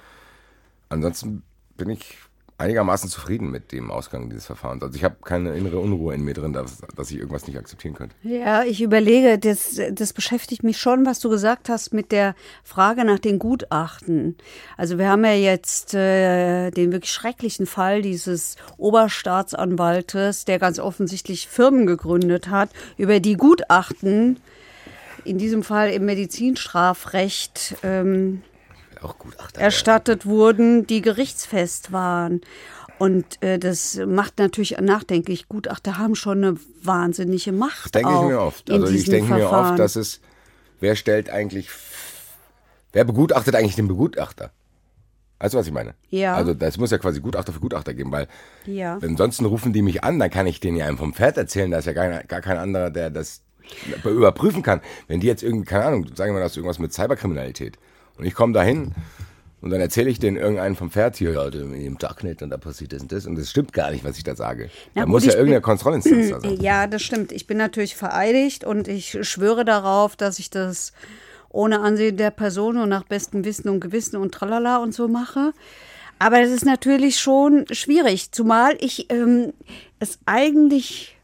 [0.89, 1.43] Ansonsten
[1.77, 2.19] bin ich
[2.59, 4.83] einigermaßen zufrieden mit dem Ausgang dieses Verfahrens.
[4.83, 7.95] Also ich habe keine innere Unruhe in mir drin, dass, dass ich irgendwas nicht akzeptieren
[7.95, 8.17] könnte.
[8.25, 12.35] Ja, ich überlege, das, das beschäftigt mich schon, was du gesagt hast mit der
[12.65, 14.37] Frage nach den Gutachten.
[14.77, 21.47] Also wir haben ja jetzt äh, den wirklich schrecklichen Fall dieses Oberstaatsanwaltes, der ganz offensichtlich
[21.47, 24.41] Firmen gegründet hat, über die Gutachten,
[25.25, 28.43] in diesem Fall im Medizinstrafrecht, ähm,
[29.55, 30.37] erstattet werden.
[30.37, 32.41] wurden, die gerichtsfest waren.
[32.99, 35.49] Und äh, das macht natürlich nachdenklich.
[35.49, 37.95] Gutachter haben schon eine wahnsinnige Macht.
[37.95, 38.71] Denke ich mir oft.
[38.71, 40.21] Also ich denke mir oft, dass es,
[40.81, 41.71] wer stellt eigentlich,
[42.93, 44.51] wer begutachtet eigentlich den Begutachter?
[45.39, 45.95] Weißt du, was ich meine?
[46.11, 46.35] Ja.
[46.35, 48.27] Also das muss ja quasi Gutachter für Gutachter geben, weil
[48.67, 48.99] ja.
[49.01, 51.79] ansonsten rufen die mich an, dann kann ich denen ja einem vom Pferd erzählen, da
[51.79, 53.43] ist ja gar, gar kein anderer, der das
[54.05, 54.81] überprüfen kann.
[55.07, 57.79] Wenn die jetzt irgendwie, keine Ahnung, sagen wir mal, das irgendwas mit Cyberkriminalität
[58.19, 58.95] und ich komme dahin
[59.61, 62.93] und dann erzähle ich denen irgendeinen vom Pferd hier, ja, im Darknet und da passiert
[62.93, 63.27] das und das.
[63.27, 64.71] Und das stimmt gar nicht, was ich da sage.
[64.95, 66.61] Na da gut, muss ja irgendeine Kontrollinstanz da sein.
[66.61, 67.33] Ja, das stimmt.
[67.33, 70.93] Ich bin natürlich vereidigt und ich schwöre darauf, dass ich das
[71.49, 75.53] ohne Ansehen der Person und nach bestem Wissen und Gewissen und tralala und so mache.
[76.21, 79.53] Aber es ist natürlich schon schwierig, zumal ich ähm,
[79.99, 81.17] es eigentlich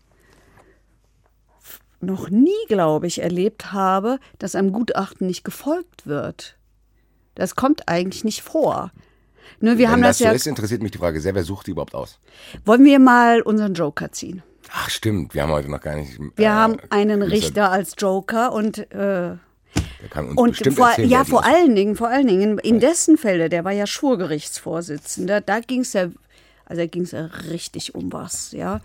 [2.01, 6.57] noch nie, glaube ich, erlebt habe, dass einem Gutachten nicht gefolgt wird.
[7.35, 8.93] Das kommt eigentlich nicht vor.
[9.61, 11.45] Nur wir Wenn haben das, das so ja ist, interessiert mich die Frage sehr, wer
[11.45, 12.19] sucht die überhaupt aus?
[12.65, 14.43] Wollen wir mal unseren Joker ziehen?
[14.73, 16.19] Ach stimmt, wir haben heute noch gar nicht.
[16.37, 19.37] Wir äh, haben einen Richter als Joker und äh,
[20.05, 22.81] der kann uns und bestimmt vor, erzählen, ja, vor allen Dingen, vor allen Dingen in
[22.81, 26.09] dessen Fälle, der war ja Schwurgerichtsvorsitzender, da ging es ja,
[26.67, 28.81] also da ging es ja richtig um was, ja.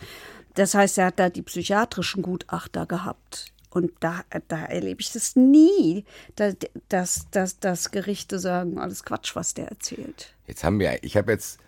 [0.55, 3.51] Das heißt, er hat da die psychiatrischen Gutachter gehabt.
[3.69, 6.05] Und da, da erlebe ich das nie,
[6.35, 6.55] dass,
[6.89, 10.33] dass, dass, dass Gerichte sagen, alles Quatsch, was der erzählt.
[10.47, 11.59] Jetzt haben wir, ich habe jetzt,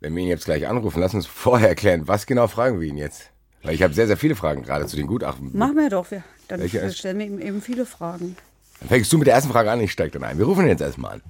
[0.00, 2.98] wenn wir ihn jetzt gleich anrufen, lass uns vorher erklären, was genau fragen wir ihn
[2.98, 3.30] jetzt?
[3.62, 5.56] Weil ich habe sehr, sehr viele Fragen gerade zu den Gutachten.
[5.56, 6.22] Machen wir doch, wir.
[6.48, 8.36] Dann Welche stellen wir ihm eben viele Fragen.
[8.80, 10.38] Dann fängst du mit der ersten Frage an, ich steige dann ein.
[10.38, 11.22] Wir rufen ihn jetzt erstmal an.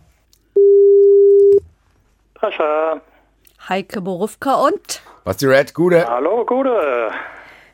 [2.34, 3.00] Pascha.
[3.68, 5.02] Heike Borufka und?
[5.24, 5.74] Was die Red?
[5.74, 6.06] Gute.
[6.06, 7.10] Hallo, Gute.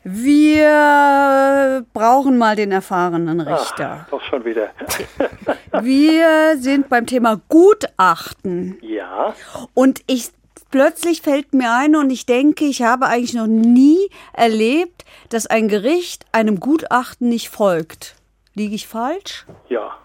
[0.07, 4.01] Wir brauchen mal den erfahrenen Richter.
[4.03, 4.69] Ach, doch schon wieder.
[5.81, 8.77] Wir sind beim Thema Gutachten.
[8.81, 9.33] Ja.
[9.73, 10.29] Und ich
[10.69, 13.97] plötzlich fällt mir ein und ich denke, ich habe eigentlich noch nie
[14.33, 18.15] erlebt, dass ein Gericht einem Gutachten nicht folgt.
[18.53, 19.47] Liege ich falsch?
[19.69, 19.97] Ja.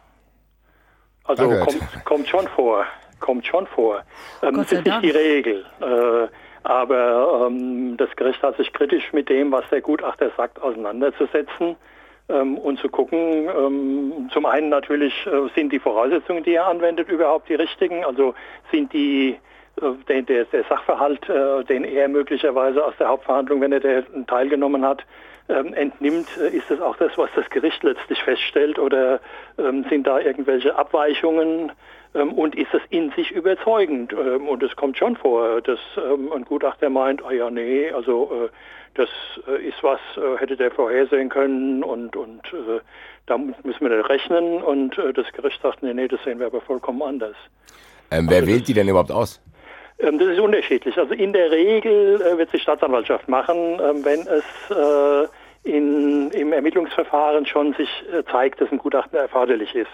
[1.24, 2.86] Also kommt, kommt, schon vor.
[3.20, 4.02] Kommt schon vor.
[4.42, 5.66] Ähm, das ist nicht die Regel.
[5.80, 6.28] Äh,
[6.62, 11.76] aber ähm, das Gericht hat sich kritisch mit dem, was der Gutachter sagt, auseinanderzusetzen
[12.28, 13.48] ähm, und zu gucken.
[13.48, 18.04] Ähm, zum einen natürlich äh, sind die Voraussetzungen, die er anwendet, überhaupt die richtigen.
[18.04, 18.34] Also
[18.70, 19.36] sind die
[19.80, 24.84] äh, der, der, Sachverhalt, äh, den er möglicherweise aus der Hauptverhandlung, wenn er der teilgenommen
[24.84, 25.04] hat,
[25.48, 29.20] ähm, entnimmt, äh, ist das auch das, was das Gericht letztlich feststellt oder
[29.58, 31.72] ähm, sind da irgendwelche Abweichungen
[32.12, 34.12] und ist es in sich überzeugend?
[34.12, 38.46] Ähm, und es kommt schon vor, dass ähm, ein Gutachter meint, ah ja, nee, also
[38.46, 38.48] äh,
[38.94, 39.08] das
[39.46, 42.42] äh, ist was, äh, hätte der vorhersehen können und, und
[43.26, 44.62] da müssen wir rechnen.
[44.62, 47.36] Und das Gericht sagt, nee, nee, das sehen wir aber vollkommen anders.
[48.10, 49.40] Ähm, wer also wählt die denn überhaupt aus?
[49.98, 50.98] Das ist unterschiedlich.
[50.98, 54.44] Also in der Regel wird die Staatsanwaltschaft machen, wenn es
[55.62, 57.88] in, im Ermittlungsverfahren schon sich
[58.32, 59.90] zeigt, dass ein Gutachten erforderlich ist.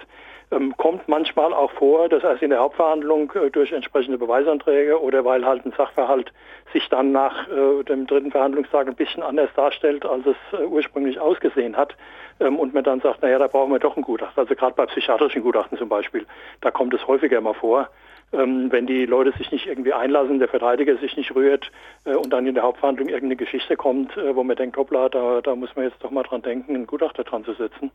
[0.53, 5.25] Ähm, kommt manchmal auch vor, dass erst in der Hauptverhandlung äh, durch entsprechende Beweisanträge oder
[5.25, 6.33] weil halt ein Sachverhalt
[6.73, 11.19] sich dann nach äh, dem dritten Verhandlungstag ein bisschen anders darstellt, als es äh, ursprünglich
[11.19, 11.97] ausgesehen hat
[12.39, 14.41] ähm, und man dann sagt, naja, da brauchen wir doch ein Gutachten.
[14.41, 16.25] Also gerade bei psychiatrischen Gutachten zum Beispiel,
[16.61, 17.89] da kommt es häufiger mal vor.
[18.33, 21.73] Ähm, wenn die Leute sich nicht irgendwie einlassen, der Verteidiger sich nicht rührt
[22.05, 25.75] und dann in der Hauptverhandlung irgendeine Geschichte kommt, wo man denkt, hoppla, da, da muss
[25.75, 27.91] man jetzt doch mal dran denken, einen Gutachter dran zu setzen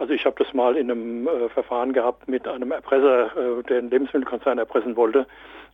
[0.00, 3.78] Also ich habe das mal in einem äh, Verfahren gehabt mit einem Erpresser, äh, der
[3.78, 5.26] einen Lebensmittelkonzern erpressen wollte,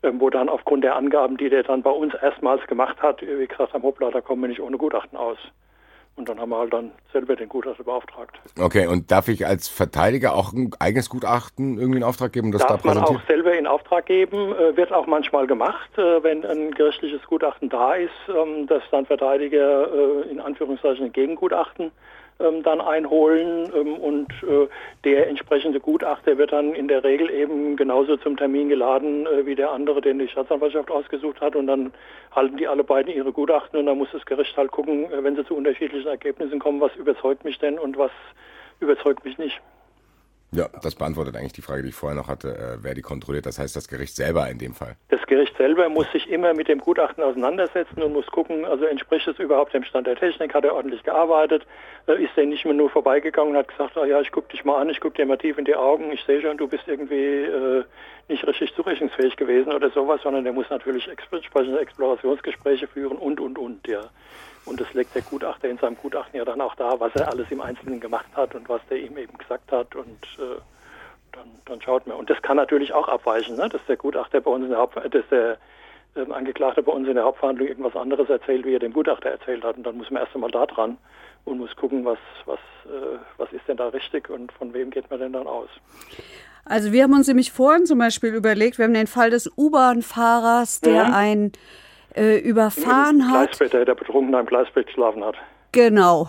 [0.02, 3.46] äh, wo dann aufgrund der Angaben, die der dann bei uns erstmals gemacht hat, wie
[3.46, 5.38] gesagt haben, hoppla, da kommen wir nicht ohne Gutachten aus.
[6.16, 8.40] Und dann haben wir halt dann selber den Gutachter beauftragt.
[8.58, 12.50] Okay, und darf ich als Verteidiger auch ein eigenes Gutachten irgendwie in Auftrag geben?
[12.50, 16.22] Das darf da man auch selber in Auftrag geben, äh, wird auch manchmal gemacht, äh,
[16.24, 21.92] wenn ein gerichtliches Gutachten da ist, ähm, dass dann Verteidiger äh, in Anführungszeichen ein Gegengutachten
[22.38, 24.68] ähm, dann einholen ähm, und äh,
[25.04, 29.54] der entsprechende Gutachter wird dann in der Regel eben genauso zum Termin geladen äh, wie
[29.54, 31.92] der andere, den die Staatsanwaltschaft ausgesucht hat und dann
[32.32, 35.36] halten die alle beiden ihre Gutachten und dann muss das Gericht halt gucken, äh, wenn
[35.36, 38.10] sie zu unterschiedlichen Ergebnissen kommen, was überzeugt mich denn und was
[38.80, 39.60] überzeugt mich nicht.
[40.52, 43.46] Ja, das beantwortet eigentlich die Frage, die ich vorher noch hatte, äh, wer die kontrolliert.
[43.46, 44.96] Das heißt, das Gericht selber in dem Fall.
[45.08, 49.26] Das Gericht selber muss sich immer mit dem Gutachten auseinandersetzen und muss gucken, also entspricht
[49.26, 51.66] es überhaupt dem Stand der Technik, hat er ordentlich gearbeitet,
[52.06, 54.64] äh, ist er nicht mehr nur vorbeigegangen und hat gesagt, ah ja, ich gucke dich
[54.64, 56.84] mal an, ich gucke dir mal tief in die Augen, ich sehe schon, du bist
[56.86, 57.84] irgendwie äh,
[58.28, 63.58] nicht richtig zurechnungsfähig gewesen oder sowas, sondern der muss natürlich entsprechende Explorationsgespräche führen und, und,
[63.58, 64.02] und, ja.
[64.66, 67.46] Und das legt der Gutachter in seinem Gutachten ja dann auch da, was er alles
[67.50, 69.94] im Einzelnen gemacht hat und was der ihm eben gesagt hat.
[69.94, 70.60] Und äh,
[71.32, 72.16] dann, dann, schaut man.
[72.16, 73.68] Und das kann natürlich auch abweichen, ne?
[73.68, 75.58] dass der Gutachter bei uns in der Haupt dass der
[76.16, 79.62] ähm, Angeklagte bei uns in der Hauptverhandlung irgendwas anderes erzählt, wie er dem Gutachter erzählt
[79.64, 79.76] hat.
[79.76, 80.98] Und dann muss man erst einmal da dran
[81.44, 85.08] und muss gucken, was, was, äh, was ist denn da richtig und von wem geht
[85.10, 85.68] man denn dann aus.
[86.64, 90.80] Also wir haben uns nämlich vorhin zum Beispiel überlegt, wir haben den Fall des U-Bahn-Fahrers,
[90.80, 91.14] der mhm.
[91.14, 91.52] ein
[92.16, 93.48] äh, überfahren Im hat.
[93.48, 95.36] Gleisbett, der, der betrunken am Gleisbett geschlafen hat.
[95.72, 96.28] Genau,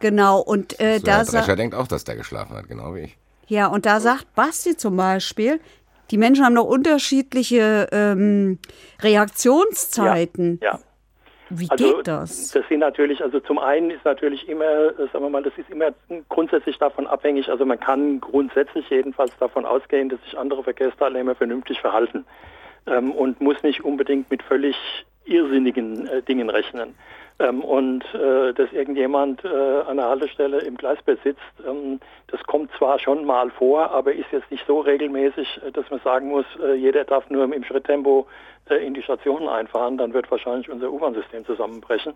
[0.00, 0.40] genau.
[0.40, 3.18] Und äh, so, da der Drescher denkt auch, dass der geschlafen hat, genau wie ich.
[3.46, 5.60] Ja, und da sagt Basti zum Beispiel,
[6.10, 8.58] die Menschen haben noch unterschiedliche ähm,
[9.00, 10.58] Reaktionszeiten.
[10.62, 10.78] Ja, ja.
[11.50, 12.50] Wie also, geht das?
[12.50, 15.70] Das sind natürlich, also zum einen ist natürlich immer, äh, sagen wir mal, das ist
[15.70, 15.92] immer
[16.28, 21.80] grundsätzlich davon abhängig, also man kann grundsätzlich jedenfalls davon ausgehen, dass sich andere Verkehrsteilnehmer vernünftig
[21.80, 22.26] verhalten
[22.86, 24.76] ähm, und muss nicht unbedingt mit völlig
[25.28, 26.94] irrsinnigen äh, Dingen rechnen.
[27.40, 32.72] Ähm, und äh, dass irgendjemand äh, an der Haltestelle im Gleisbett sitzt, ähm, das kommt
[32.76, 36.46] zwar schon mal vor, aber ist jetzt nicht so regelmäßig, äh, dass man sagen muss,
[36.60, 38.26] äh, jeder darf nur im Schritttempo
[38.68, 42.14] äh, in die Stationen einfahren, dann wird wahrscheinlich unser U-Bahn-System zusammenbrechen,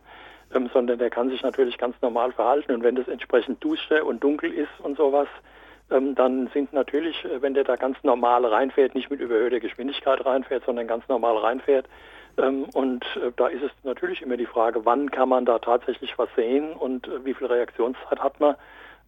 [0.55, 2.73] ähm, sondern der kann sich natürlich ganz normal verhalten.
[2.73, 5.29] Und wenn das entsprechend duster und dunkel ist und sowas,
[5.93, 10.65] ähm, dann sind natürlich, wenn der da ganz normal reinfährt, nicht mit überhöhter Geschwindigkeit reinfährt,
[10.65, 11.87] sondern ganz normal reinfährt,
[12.37, 16.29] und äh, da ist es natürlich immer die Frage, wann kann man da tatsächlich was
[16.35, 18.57] sehen und äh, wie viel Reaktionszeit hat man.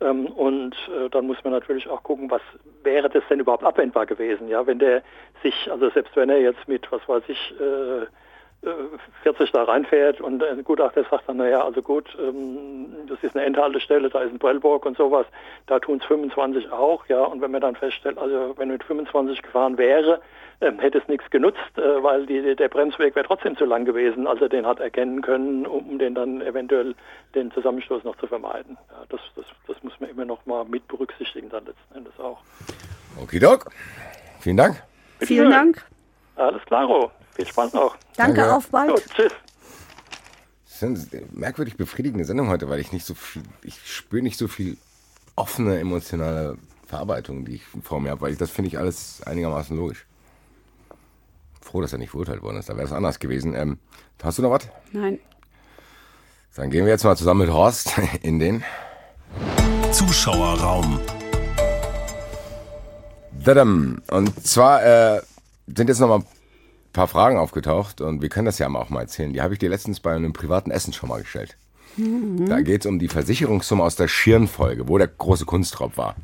[0.00, 2.42] Ähm, und äh, dann muss man natürlich auch gucken, was
[2.82, 5.02] wäre das denn überhaupt abwendbar gewesen, ja, wenn der
[5.42, 7.54] sich, also selbst wenn er jetzt mit, was weiß ich,
[9.22, 13.44] 40 da reinfährt und ein Gutachter sagt dann, naja, also gut, ähm, das ist eine
[13.44, 15.26] Endhaltestelle, da ist ein Prellburg und sowas,
[15.66, 19.42] da tun es 25 auch, ja, und wenn man dann feststellt, also wenn mit 25
[19.42, 20.20] gefahren wäre,
[20.60, 24.26] ähm, hätte es nichts genutzt, äh, weil die, der Bremsweg wäre trotzdem zu lang gewesen,
[24.26, 26.94] als er den hat erkennen können, um den dann eventuell
[27.34, 28.78] den Zusammenstoß noch zu vermeiden.
[28.90, 32.38] Ja, das, das, das muss man immer noch mal mit berücksichtigen dann letzten Endes auch.
[33.20, 33.66] Okidok.
[34.40, 34.82] Vielen Dank.
[35.18, 35.52] Bitte Vielen schön.
[35.52, 35.86] Dank.
[36.36, 37.10] Alles klaro.
[37.34, 37.96] Viel Spaß noch.
[38.16, 38.54] Danke, Danke.
[38.54, 38.90] auf bald.
[38.90, 39.32] Gut, tschüss.
[40.80, 44.38] Das ist eine merkwürdig befriedigende Sendung heute, weil ich nicht so viel, ich spüre nicht
[44.38, 44.76] so viel
[45.36, 49.76] offene emotionale Verarbeitung, die ich vor mir habe, weil ich, das finde ich alles einigermaßen
[49.76, 50.06] logisch
[51.60, 52.68] froh, dass er nicht verurteilt worden ist.
[52.68, 53.54] Da wäre es anders gewesen.
[53.54, 53.78] Ähm,
[54.22, 54.68] hast du noch was?
[54.92, 55.18] Nein.
[56.54, 58.62] Dann gehen wir jetzt mal zusammen mit Horst in den
[59.90, 61.00] Zuschauerraum.
[64.10, 65.22] Und zwar äh,
[65.66, 66.26] sind jetzt noch mal ein
[66.94, 69.34] paar Fragen aufgetaucht und wir können das ja auch mal erzählen.
[69.34, 71.58] Die habe ich dir letztens bei einem privaten Essen schon mal gestellt.
[71.98, 72.48] Mhm.
[72.48, 76.16] Da geht es um die Versicherungssumme aus der Schirnfolge, wo der große Kunstraub war.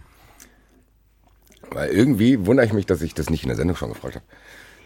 [1.70, 4.24] Weil irgendwie wundere ich mich, dass ich das nicht in der Sendung schon gefragt habe.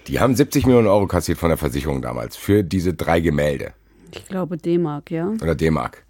[0.08, 3.72] Die haben 70 Millionen Euro kassiert von der Versicherung damals für diese drei Gemälde.
[4.12, 5.28] Ich glaube D-Mark, ja.
[5.40, 6.04] Oder D-Mark.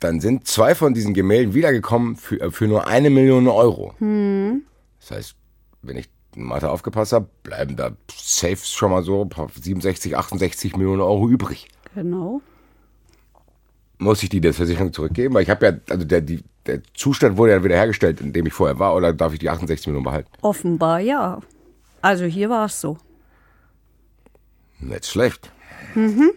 [0.00, 3.94] Dann sind zwei von diesen Gemälden wiedergekommen für, äh, für nur eine Million Euro.
[3.98, 4.62] Hm.
[4.98, 5.36] Das heißt,
[5.82, 6.08] wenn ich
[6.44, 9.28] Mathe aufgepasst habe, bleiben da safe schon mal so
[9.60, 11.68] 67, 68 Millionen Euro übrig.
[11.94, 12.40] Genau.
[13.98, 15.34] Muss ich die der Versicherung zurückgeben?
[15.34, 18.46] Weil ich habe ja, also der, die, der Zustand wurde ja wieder hergestellt, in dem
[18.46, 20.30] ich vorher war, oder darf ich die 68 Millionen behalten?
[20.40, 21.40] Offenbar ja.
[22.00, 22.96] Also hier war es so.
[24.78, 25.52] Nicht schlecht.
[25.94, 26.30] Mhm.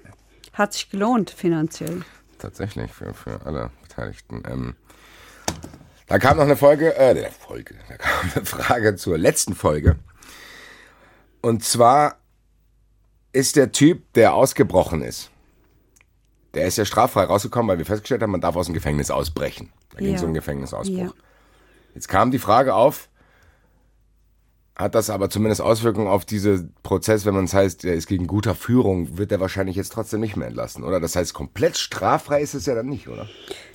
[0.51, 2.01] Hat sich gelohnt finanziell.
[2.37, 4.43] Tatsächlich, für, für alle Beteiligten.
[4.45, 4.75] Ähm,
[6.07, 9.95] da kam noch eine Folge, äh, Folge, da kam eine Frage zur letzten Folge.
[11.41, 12.17] Und zwar
[13.31, 15.29] ist der Typ, der ausgebrochen ist,
[16.53, 19.71] der ist ja straffrei rausgekommen, weil wir festgestellt haben, man darf aus dem Gefängnis ausbrechen.
[19.93, 20.27] Da ging es Ja.
[20.27, 20.97] um Gefängnisausbruch.
[20.97, 21.13] Ja.
[21.95, 23.09] Jetzt kam die Frage auf,
[24.75, 28.25] hat das aber zumindest Auswirkungen auf diesen Prozess, wenn man es heißt, er ist gegen
[28.25, 30.99] guter Führung, wird er wahrscheinlich jetzt trotzdem nicht mehr entlassen, oder?
[30.99, 33.27] Das heißt, komplett straffrei ist es ja dann nicht, oder?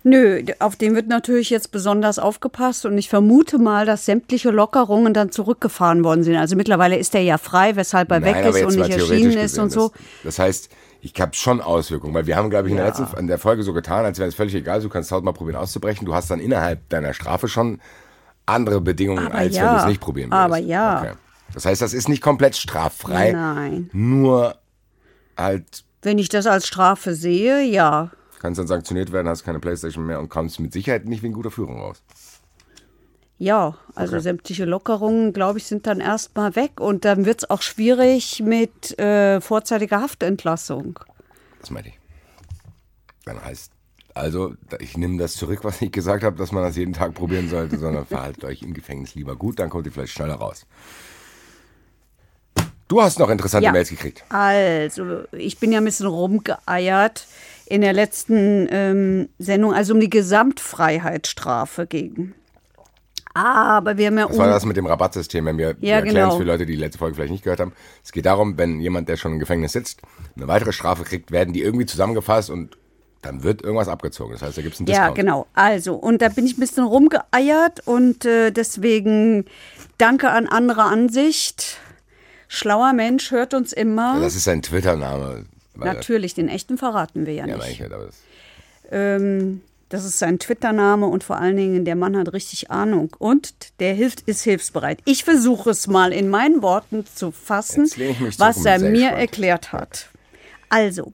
[0.02, 5.14] Nö, auf den wird natürlich jetzt besonders aufgepasst und ich vermute mal, dass sämtliche Lockerungen
[5.14, 6.34] dann zurückgefahren worden sind.
[6.36, 9.30] Also mittlerweile ist er ja frei, weshalb er weg Nein, aber ist und nicht erschienen
[9.30, 9.88] ist gesehen, und so.
[9.90, 10.70] Das, das heißt,
[11.00, 12.98] ich habe schon Auswirkungen, weil wir haben, glaube ich, in der Ja.
[12.98, 15.56] letzten in der Folge so getan, als wäre es völlig egal, du kannst tausendmal probieren
[15.58, 16.06] auszubrechen.
[16.06, 17.80] Du hast dann innerhalb deiner Strafe schon
[18.48, 19.74] andere Bedingungen, Aber als wenn ja.
[19.74, 20.44] du es nicht probieren würdest.
[20.44, 21.00] Aber ja.
[21.00, 21.12] Okay.
[21.54, 23.32] Das heißt, das ist nicht komplett straffrei.
[23.32, 23.90] Nein.
[23.92, 24.56] Nur
[25.36, 28.10] halt Wenn ich das als Strafe sehe, ja.
[28.40, 31.50] kannst dann sanktioniert werden, hast keine Playstation mehr und kommst mit Sicherheit nicht wegen guter
[31.50, 32.02] Führung raus.
[33.40, 37.62] Ja, also sämtliche Lockerungen, glaube ich, sind dann erstmal weg und dann wird es auch
[37.62, 40.98] schwierig mit äh, vorzeitiger Haftentlassung.
[41.60, 41.98] Das meine ich.
[43.24, 43.70] Dann heißt,
[44.18, 47.48] also, ich nehme das zurück, was ich gesagt habe, dass man das jeden Tag probieren
[47.48, 50.66] sollte, sondern verhaltet euch im Gefängnis lieber gut, dann kommt ihr vielleicht schneller raus.
[52.88, 53.72] Du hast noch interessante Ja.
[53.72, 54.24] Mails gekriegt.
[54.30, 57.26] Also, ich bin ja ein bisschen rumgeeiert
[57.66, 62.34] in der letzten ähm, Sendung, also um die Gesamtfreiheitsstrafe gegen.
[63.34, 66.16] Aber wir haben ja Das war das mit dem Rabattsystem, wenn wir, wir Ja, erklären
[66.16, 66.36] es genau.
[66.38, 67.72] für Leute, die die letzte Folge vielleicht nicht gehört haben.
[68.02, 70.00] Es geht darum, wenn jemand, der schon im Gefängnis sitzt,
[70.34, 72.78] eine weitere Strafe kriegt, werden die irgendwie zusammengefasst und
[73.22, 74.32] dann wird irgendwas abgezogen.
[74.32, 75.16] Das heißt, da gibt es einen Ja, Discount.
[75.18, 75.46] genau.
[75.54, 79.44] Also, und da bin ich ein bisschen rumgeeiert und äh, deswegen
[79.98, 81.78] danke an andere Ansicht.
[82.48, 84.14] Schlauer Mensch hört uns immer.
[84.16, 85.44] Ja, das ist sein Twitter-Name.
[85.74, 87.70] Natürlich, den echten verraten wir ja Ja, nicht.
[87.70, 88.16] ich halt, aber das,
[88.90, 89.60] Ähm,
[89.90, 93.14] das ist sein Twitter-Name und vor allen Dingen, der Mann hat richtig Ahnung.
[93.18, 94.98] Und der hilft, ist hilfsbereit.
[95.04, 97.84] Ich versuche es mal in meinen Worten zu fassen,
[98.38, 99.18] was er mir gespannt.
[99.18, 100.06] erklärt hat.
[100.68, 101.12] Also,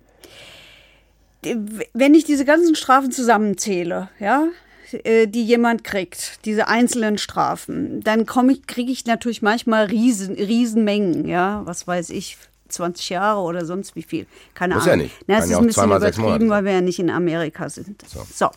[1.92, 4.49] wenn ich diese ganzen Strafen zusammenzähle, ja,
[4.92, 10.34] äh, die jemand kriegt, diese einzelnen Strafen, dann komme ich, kriege ich natürlich manchmal riesen,
[10.34, 12.36] Riesenmengen, ja, was weiß ich,
[12.68, 14.26] 20 Jahre oder sonst wie viel.
[14.55, 15.07] Keine Muss ja Ahnung.
[15.07, 15.16] nicht.
[15.26, 17.68] Na, Kann es ja ist auch ein bisschen übertrieben, weil wir ja nicht in Amerika
[17.68, 18.03] sind.
[18.09, 18.51] So.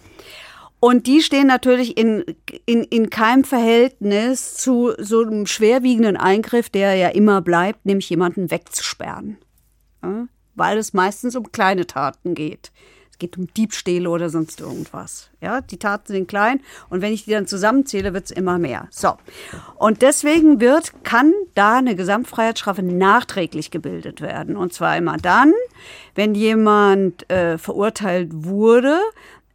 [0.80, 2.24] Und die stehen natürlich in,
[2.66, 8.52] in, in keinem Verhältnis zu so einem schwerwiegenden Eingriff, der ja immer bleibt, nämlich jemanden
[8.52, 9.38] wegzusperren.
[10.04, 10.28] Ja?
[10.58, 12.74] Weil es meistens um kleine Taten geht.
[13.18, 15.32] Es geht um Diebstähle oder sonst irgendwas.
[15.42, 18.88] Ja, die Taten sind klein und wenn ich die dann zusammenzähle, wird es immer mehr.
[18.92, 19.18] So.
[19.76, 24.56] Und deswegen wird, kann da eine Gesamtfreiheitsstrafe nachträglich gebildet werden.
[24.56, 25.52] Und zwar immer dann,
[26.14, 29.00] wenn jemand äh, verurteilt wurde,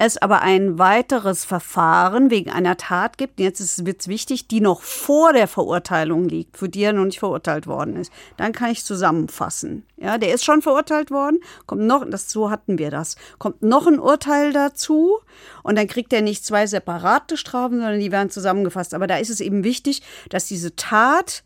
[0.05, 4.83] es aber ein weiteres Verfahren wegen einer Tat gibt, jetzt wird es wichtig, die noch
[4.83, 8.13] vor der Verurteilung liegt, für die er noch nicht verurteilt worden ist.
[8.37, 9.87] Dann kann ich zusammenfassen.
[9.97, 13.87] Ja, der ist schon verurteilt worden, kommt noch, das, so hatten wir das, kommt noch
[13.87, 15.19] ein Urteil dazu
[15.63, 18.95] und dann kriegt er nicht zwei separate Strafen, sondern die werden zusammengefasst.
[18.95, 21.45] Aber da ist es eben wichtig, dass diese Tat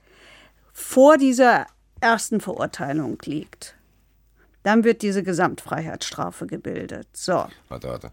[0.73, 1.67] vor dieser
[2.01, 3.75] ersten Verurteilung liegt.
[4.63, 7.09] Dann wird diese Gesamtfreiheitsstrafe gebildet.
[7.13, 7.47] So.
[7.69, 8.13] warte, warte.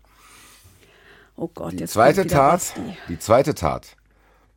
[1.36, 2.82] Oh Gott, Die jetzt zweite Tat, Basti.
[3.10, 3.96] die zweite Tat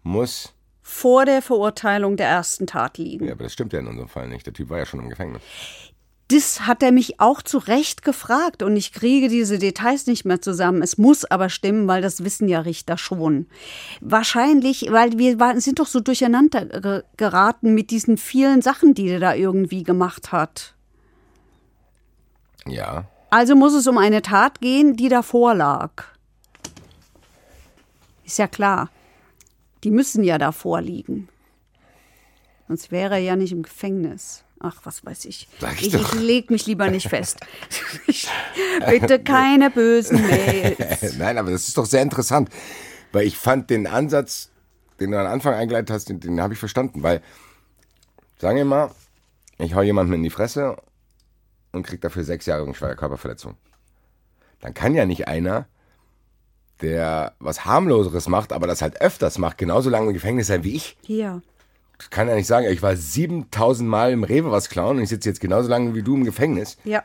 [0.02, 0.52] muss,
[0.82, 3.26] Vor der Verurteilung der ersten Tat liegen.
[3.26, 4.46] ja, aber das stimmt ja in unserem Fall nicht.
[4.46, 5.42] Der Typ war ja schon im Gefängnis.
[6.28, 10.40] Das hat er mich auch zu Recht gefragt und ich kriege diese Details nicht mehr
[10.42, 10.82] zusammen.
[10.82, 13.46] Es muss aber stimmen, weil das wissen ja Richter schon.
[14.00, 19.20] Wahrscheinlich, weil wir sind doch so durcheinander ge- geraten mit diesen vielen Sachen, die er
[19.20, 20.74] da irgendwie gemacht hat.
[22.66, 23.04] Ja.
[23.30, 26.04] Also muss es um eine Tat gehen, die davor lag.
[28.26, 28.90] Ist ja klar.
[29.84, 31.28] Die müssen ja davor liegen.
[32.66, 34.42] Sonst wäre er ja nicht im Gefängnis.
[34.58, 35.48] Ach, was weiß ich.
[35.60, 37.38] Sag ich ich ich leg mich lieber nicht fest.
[38.90, 41.14] Bitte keine bösen Mails.
[41.18, 42.50] Nein, aber das ist doch sehr interessant,
[43.12, 44.50] weil ich fand den Ansatz,
[44.98, 47.22] den du am Anfang eingeleitet hast, den, den habe ich verstanden, weil,
[48.38, 48.90] sagen wir mal,
[49.58, 50.76] ich hau jemanden in die Fresse
[51.72, 53.56] und krieg dafür sechs Jahre schwere Körperverletzung.
[54.60, 55.68] Dann kann ja nicht einer,
[56.82, 60.74] der was harmloseres macht, aber das halt öfters macht, genauso lange im Gefängnis sein wie
[60.74, 60.96] ich.
[61.02, 61.42] Hier.
[62.00, 65.08] Ich kann ja nicht sagen, ich war 7000 Mal im Rewe was klauen und ich
[65.08, 67.02] sitze jetzt genauso lange wie du im Gefängnis Ja.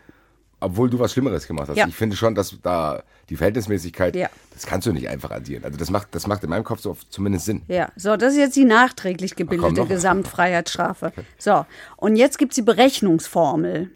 [0.60, 1.78] obwohl du was Schlimmeres gemacht hast.
[1.78, 1.88] Ja.
[1.88, 4.30] Ich finde schon, dass da die Verhältnismäßigkeit, Ja.
[4.54, 5.64] das kannst du nicht einfach addieren.
[5.64, 7.62] Also das macht, das macht in meinem Kopf so zumindest Sinn.
[7.70, 9.86] Ja, so, das ist jetzt die nachträglich gebildete.
[9.86, 11.14] Gesamtfreiheitsstrafe.
[11.38, 11.66] So,
[11.96, 13.90] und jetzt gibt es die Berechnungsformel.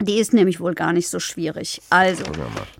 [0.00, 1.80] Die ist nämlich wohl gar nicht so schwierig.
[1.90, 2.24] Also,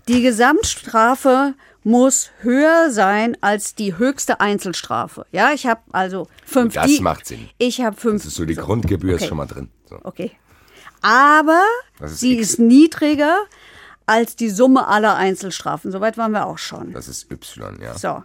[0.07, 1.53] die Gesamtstrafe
[1.83, 5.25] muss höher sein als die höchste Einzelstrafe.
[5.31, 6.73] Ja, ich habe also fünf.
[6.73, 7.47] Das die, macht Sinn.
[7.57, 8.23] Ich habe fünf.
[8.23, 9.23] Das ist so, die Grundgebühr okay.
[9.23, 9.69] ist schon mal drin.
[9.87, 9.99] So.
[10.03, 10.31] Okay.
[11.01, 11.63] Aber
[12.03, 12.49] ist sie X.
[12.49, 13.37] ist niedriger
[14.07, 15.91] als die Summe aller Einzelstrafen.
[15.91, 16.91] Soweit waren wir auch schon.
[16.91, 17.97] Das ist Y, ja.
[17.97, 18.23] So.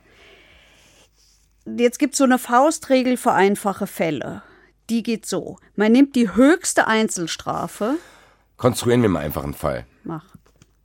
[1.67, 4.43] Jetzt gibt es so eine Faustregel für einfache Fälle.
[4.89, 5.59] Die geht so.
[5.77, 7.97] Man nimmt die höchste Einzelstrafe.
[8.61, 9.87] Konstruieren wir mal einfach einen Fall.
[10.05, 10.23] Mach.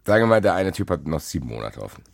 [0.05, 2.05] Sagen wir mal, der eine Typ hat noch sieben Monate offen.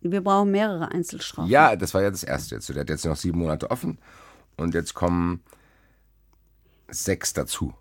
[0.00, 1.50] Wir brauchen mehrere Einzelstrafen.
[1.50, 2.66] Ja, das war ja das erste jetzt.
[2.70, 3.98] Der hat jetzt noch sieben Monate offen
[4.56, 5.42] und jetzt kommen
[6.88, 7.74] sechs dazu.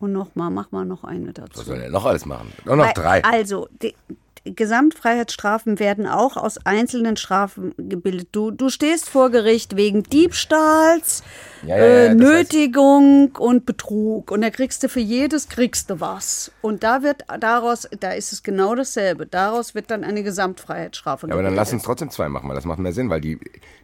[0.00, 1.60] Und nochmal, mach mal noch eine dazu.
[1.60, 2.52] Was soll er noch alles machen?
[2.64, 3.22] Nur noch drei.
[3.22, 3.94] Also, die
[4.44, 8.28] Gesamtfreiheitsstrafen werden auch aus einzelnen Strafen gebildet.
[8.32, 11.22] Du, du stehst vor Gericht wegen Diebstahls,
[11.66, 14.30] ja, ja, ja, äh, Nötigung und Betrug.
[14.30, 16.52] Und da kriegst du für jedes kriegst du was.
[16.62, 19.26] Und da wird daraus, da ist es genau dasselbe.
[19.26, 21.28] Daraus wird dann eine Gesamtfreiheitsstrafe.
[21.28, 23.38] Ja, aber dann lass uns trotzdem zwei machen, weil das macht mehr Sinn, weil die,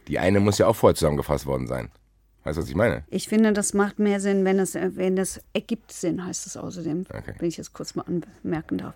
[0.07, 1.89] die eine muss ja auch vorher zusammengefasst worden sein.
[2.47, 3.03] Weißt du, was ich meine?
[3.09, 7.03] Ich finde, das macht mehr Sinn, wenn es, wenn das ergibt Sinn, heißt es außerdem.
[7.09, 7.33] Okay.
[7.39, 8.93] Wenn ich das kurz mal anmerken darf.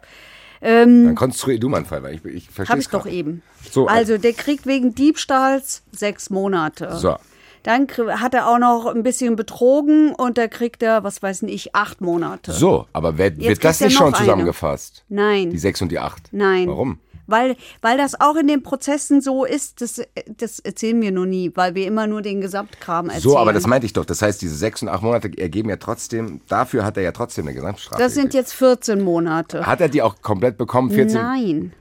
[0.61, 3.41] Ähm, Dann konstruier du mal einen Fall, weil ich, ich verstehe Habe ich doch eben.
[3.69, 6.95] So, also, der kriegt wegen Diebstahls sechs Monate.
[6.95, 7.17] So.
[7.63, 11.75] Dann hat er auch noch ein bisschen betrogen und da kriegt er, was weiß ich,
[11.75, 12.53] acht Monate.
[12.53, 15.03] So, aber wird, wird das nicht schon zusammengefasst?
[15.09, 15.21] Eine.
[15.21, 15.49] Nein.
[15.49, 16.29] Die sechs und die acht?
[16.31, 16.69] Nein.
[16.69, 16.99] Warum?
[17.27, 20.01] Weil, weil das auch in den Prozessen so ist, das,
[20.37, 23.21] das erzählen wir nur nie, weil wir immer nur den Gesamtkram erzählen.
[23.21, 24.05] So, aber das meinte ich doch.
[24.05, 27.47] Das heißt, diese sechs und acht Monate ergeben ja trotzdem, dafür hat er ja trotzdem
[27.47, 28.01] eine Gesamtstrafe.
[28.01, 29.65] Das sind jetzt 14 Monate.
[29.65, 30.91] Hat er die auch komplett bekommen?
[30.91, 31.21] 14?
[31.21, 31.73] Nein,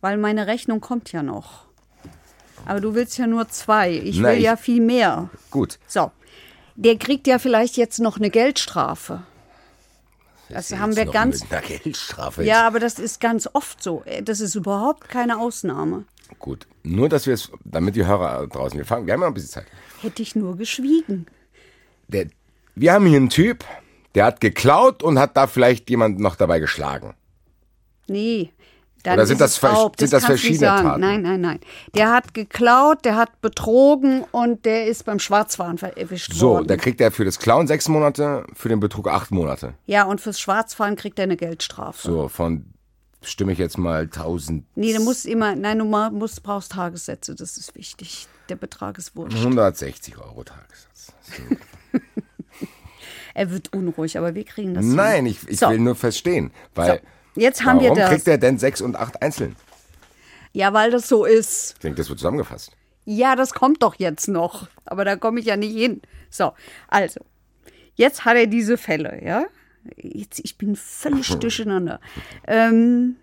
[0.00, 1.66] weil meine Rechnung kommt ja noch.
[2.66, 3.92] Aber du willst ja nur zwei.
[3.92, 5.30] Ich Na, will ich, ja viel mehr.
[5.50, 5.78] Gut.
[5.86, 6.10] So.
[6.76, 9.22] Der kriegt ja vielleicht jetzt noch eine Geldstrafe.
[10.50, 11.42] Das haben wir ganz.
[11.42, 12.44] Mit einer Geldstrafe.
[12.44, 14.04] Ja, aber das ist ganz oft so.
[14.22, 16.04] Das ist überhaupt keine Ausnahme.
[16.38, 16.66] Gut.
[16.82, 19.34] Nur, dass wir es, damit die Hörer draußen, wir fangen, wir haben ja noch ein
[19.34, 19.66] bisschen Zeit.
[20.00, 21.26] Hätte ich nur geschwiegen.
[22.08, 22.26] Der,
[22.74, 23.64] wir haben hier einen Typ,
[24.14, 27.14] der hat geklaut und hat da vielleicht jemand noch dabei geschlagen.
[28.06, 28.50] Nee,
[29.02, 31.00] dann Oder sind das, sind das, das verschiedene Taten?
[31.00, 31.60] Nein, nein, nein.
[31.94, 36.64] Der hat geklaut, der hat betrogen und der ist beim Schwarzfahren erwischt so, worden.
[36.64, 39.74] So, da kriegt er für das Klauen sechs Monate, für den Betrug acht Monate.
[39.86, 42.06] Ja, und fürs Schwarzfahren kriegt er eine Geldstrafe.
[42.06, 42.66] So, von
[43.22, 44.64] stimme ich jetzt mal 1000.
[44.76, 48.26] Nee, du musst immer, nein, du musst, brauchst Tagessätze, das ist wichtig.
[48.48, 49.36] Der Betrag ist wurscht.
[49.36, 51.12] 160 Euro Tagessatz.
[53.34, 55.26] er wird unruhig, aber wir kriegen das Nein, hin.
[55.26, 55.70] ich, ich so.
[55.70, 56.98] will nur verstehen, weil.
[56.98, 57.06] So.
[57.40, 58.10] Jetzt haben Warum wir das.
[58.10, 59.56] kriegt er denn sechs und acht einzeln?
[60.52, 61.72] Ja, weil das so ist.
[61.72, 62.72] Ich denke, das wird zusammengefasst.
[63.06, 64.68] Ja, das kommt doch jetzt noch.
[64.84, 66.02] Aber da komme ich ja nicht hin.
[66.28, 66.52] So,
[66.88, 67.20] also.
[67.94, 69.46] Jetzt hat er diese Fälle, ja?
[69.96, 71.98] Jetzt, ich bin völlig durcheinander.
[72.46, 73.16] Ähm,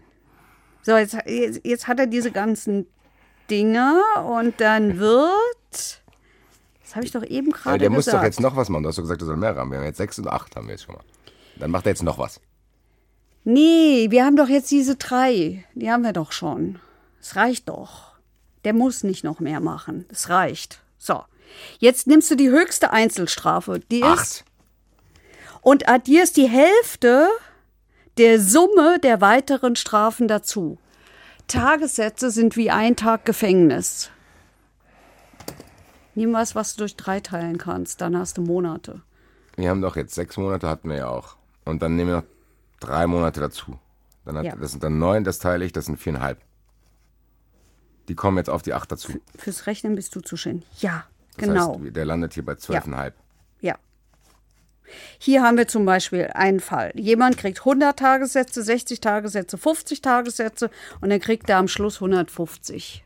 [0.81, 2.87] so, jetzt, jetzt, jetzt hat er diese ganzen
[3.51, 6.01] Dinge und dann wird.
[6.81, 7.81] Das habe ich doch eben gerade gesagt.
[7.81, 8.81] Der muss doch jetzt noch was machen.
[8.81, 9.69] Du hast doch gesagt, er soll mehr haben.
[9.69, 11.03] Wir haben jetzt sechs und acht, haben wir jetzt schon mal.
[11.57, 12.41] Dann macht er jetzt noch was.
[13.49, 15.63] Nee, wir haben doch jetzt diese drei.
[15.73, 16.79] Die haben wir doch schon.
[17.21, 18.15] Es reicht doch.
[18.65, 20.05] Der muss nicht noch mehr machen.
[20.09, 20.81] Es reicht.
[20.97, 21.23] So.
[21.79, 23.79] Jetzt nimmst du die höchste Einzelstrafe.
[23.89, 24.21] Die Acht.
[24.21, 24.43] ist.
[25.61, 27.29] Und addierst die Hälfte
[28.17, 30.77] der Summe der weiteren Strafen dazu.
[31.47, 34.09] Tagessätze sind wie ein Tag Gefängnis.
[36.15, 38.01] Nimm was, was du durch drei teilen kannst.
[38.01, 39.03] Dann hast du Monate.
[39.55, 41.37] Wir haben doch jetzt sechs Monate, hatten wir ja auch.
[41.63, 42.36] Und dann nehmen wir noch
[42.79, 43.79] drei Monate dazu.
[44.25, 44.55] Dann hat, ja.
[44.55, 46.41] Das sind dann neun, das teile ich, das sind viereinhalb.
[48.07, 49.13] Die kommen jetzt auf die acht dazu.
[49.37, 50.67] Fürs Rechnen bist du zuständig.
[50.79, 51.05] Ja,
[51.35, 51.79] das genau.
[51.79, 53.15] Heißt, der landet hier bei zwölfeinhalb.
[53.61, 53.73] Ja.
[53.73, 53.79] ja.
[55.17, 56.91] Hier haben wir zum Beispiel einen Fall.
[56.95, 60.69] Jemand kriegt 100 Tagessätze, 60 Tagessätze, 50 Tagessätze
[61.01, 63.03] und dann kriegt er am Schluss 150.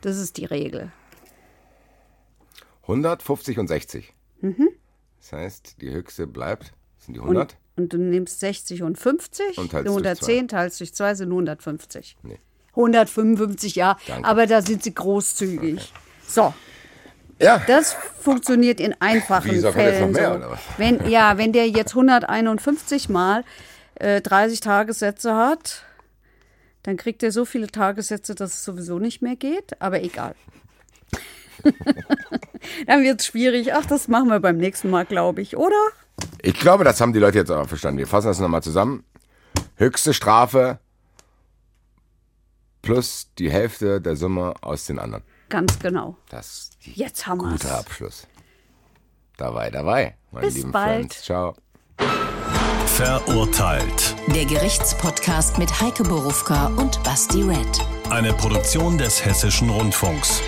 [0.00, 0.90] Das ist die Regel.
[2.82, 4.14] 100, 50 und 60.
[4.40, 4.68] Mhm.
[5.18, 7.56] Das heißt, die höchste bleibt, sind die 100?
[7.76, 12.16] Und du nimmst 60 und 50, und teilst 110 teilst durch 2 sind 150.
[12.22, 12.38] Nee.
[12.70, 14.28] 155, ja, Danke.
[14.28, 15.74] aber da sind sie großzügig.
[15.74, 15.88] Okay.
[16.26, 16.54] So.
[17.38, 17.60] Ja.
[17.66, 19.92] Das funktioniert in einfachen Wieso Fällen.
[19.94, 20.36] Jetzt noch mehr, so.
[20.36, 20.60] oder was?
[20.76, 23.44] Wenn, ja, wenn der jetzt 151 mal
[23.96, 25.82] äh, 30 Tagessätze hat,
[26.84, 30.34] dann kriegt er so viele Tagessätze, dass es sowieso nicht mehr geht, aber egal.
[32.86, 33.74] dann wird es schwierig.
[33.74, 35.76] Ach, das machen wir beim nächsten Mal, glaube ich, oder?
[36.42, 37.98] Ich glaube, das haben die Leute jetzt auch verstanden.
[37.98, 39.04] Wir fassen das nochmal zusammen.
[39.76, 40.78] Höchste Strafe
[42.82, 45.24] plus die Hälfte der Summe aus den anderen.
[45.48, 46.16] Ganz genau.
[46.28, 47.70] Das ist jetzt haben guter wir's.
[47.70, 48.26] Abschluss.
[49.36, 51.14] Dabei, dabei, meine Bis lieben bald.
[51.14, 51.22] Friends.
[51.24, 51.54] Ciao.
[52.86, 54.14] Verurteilt.
[54.34, 57.80] Der Gerichtspodcast mit Heike Borufka und Basti Red.
[58.10, 60.42] Eine Produktion des Hessischen Rundfunks.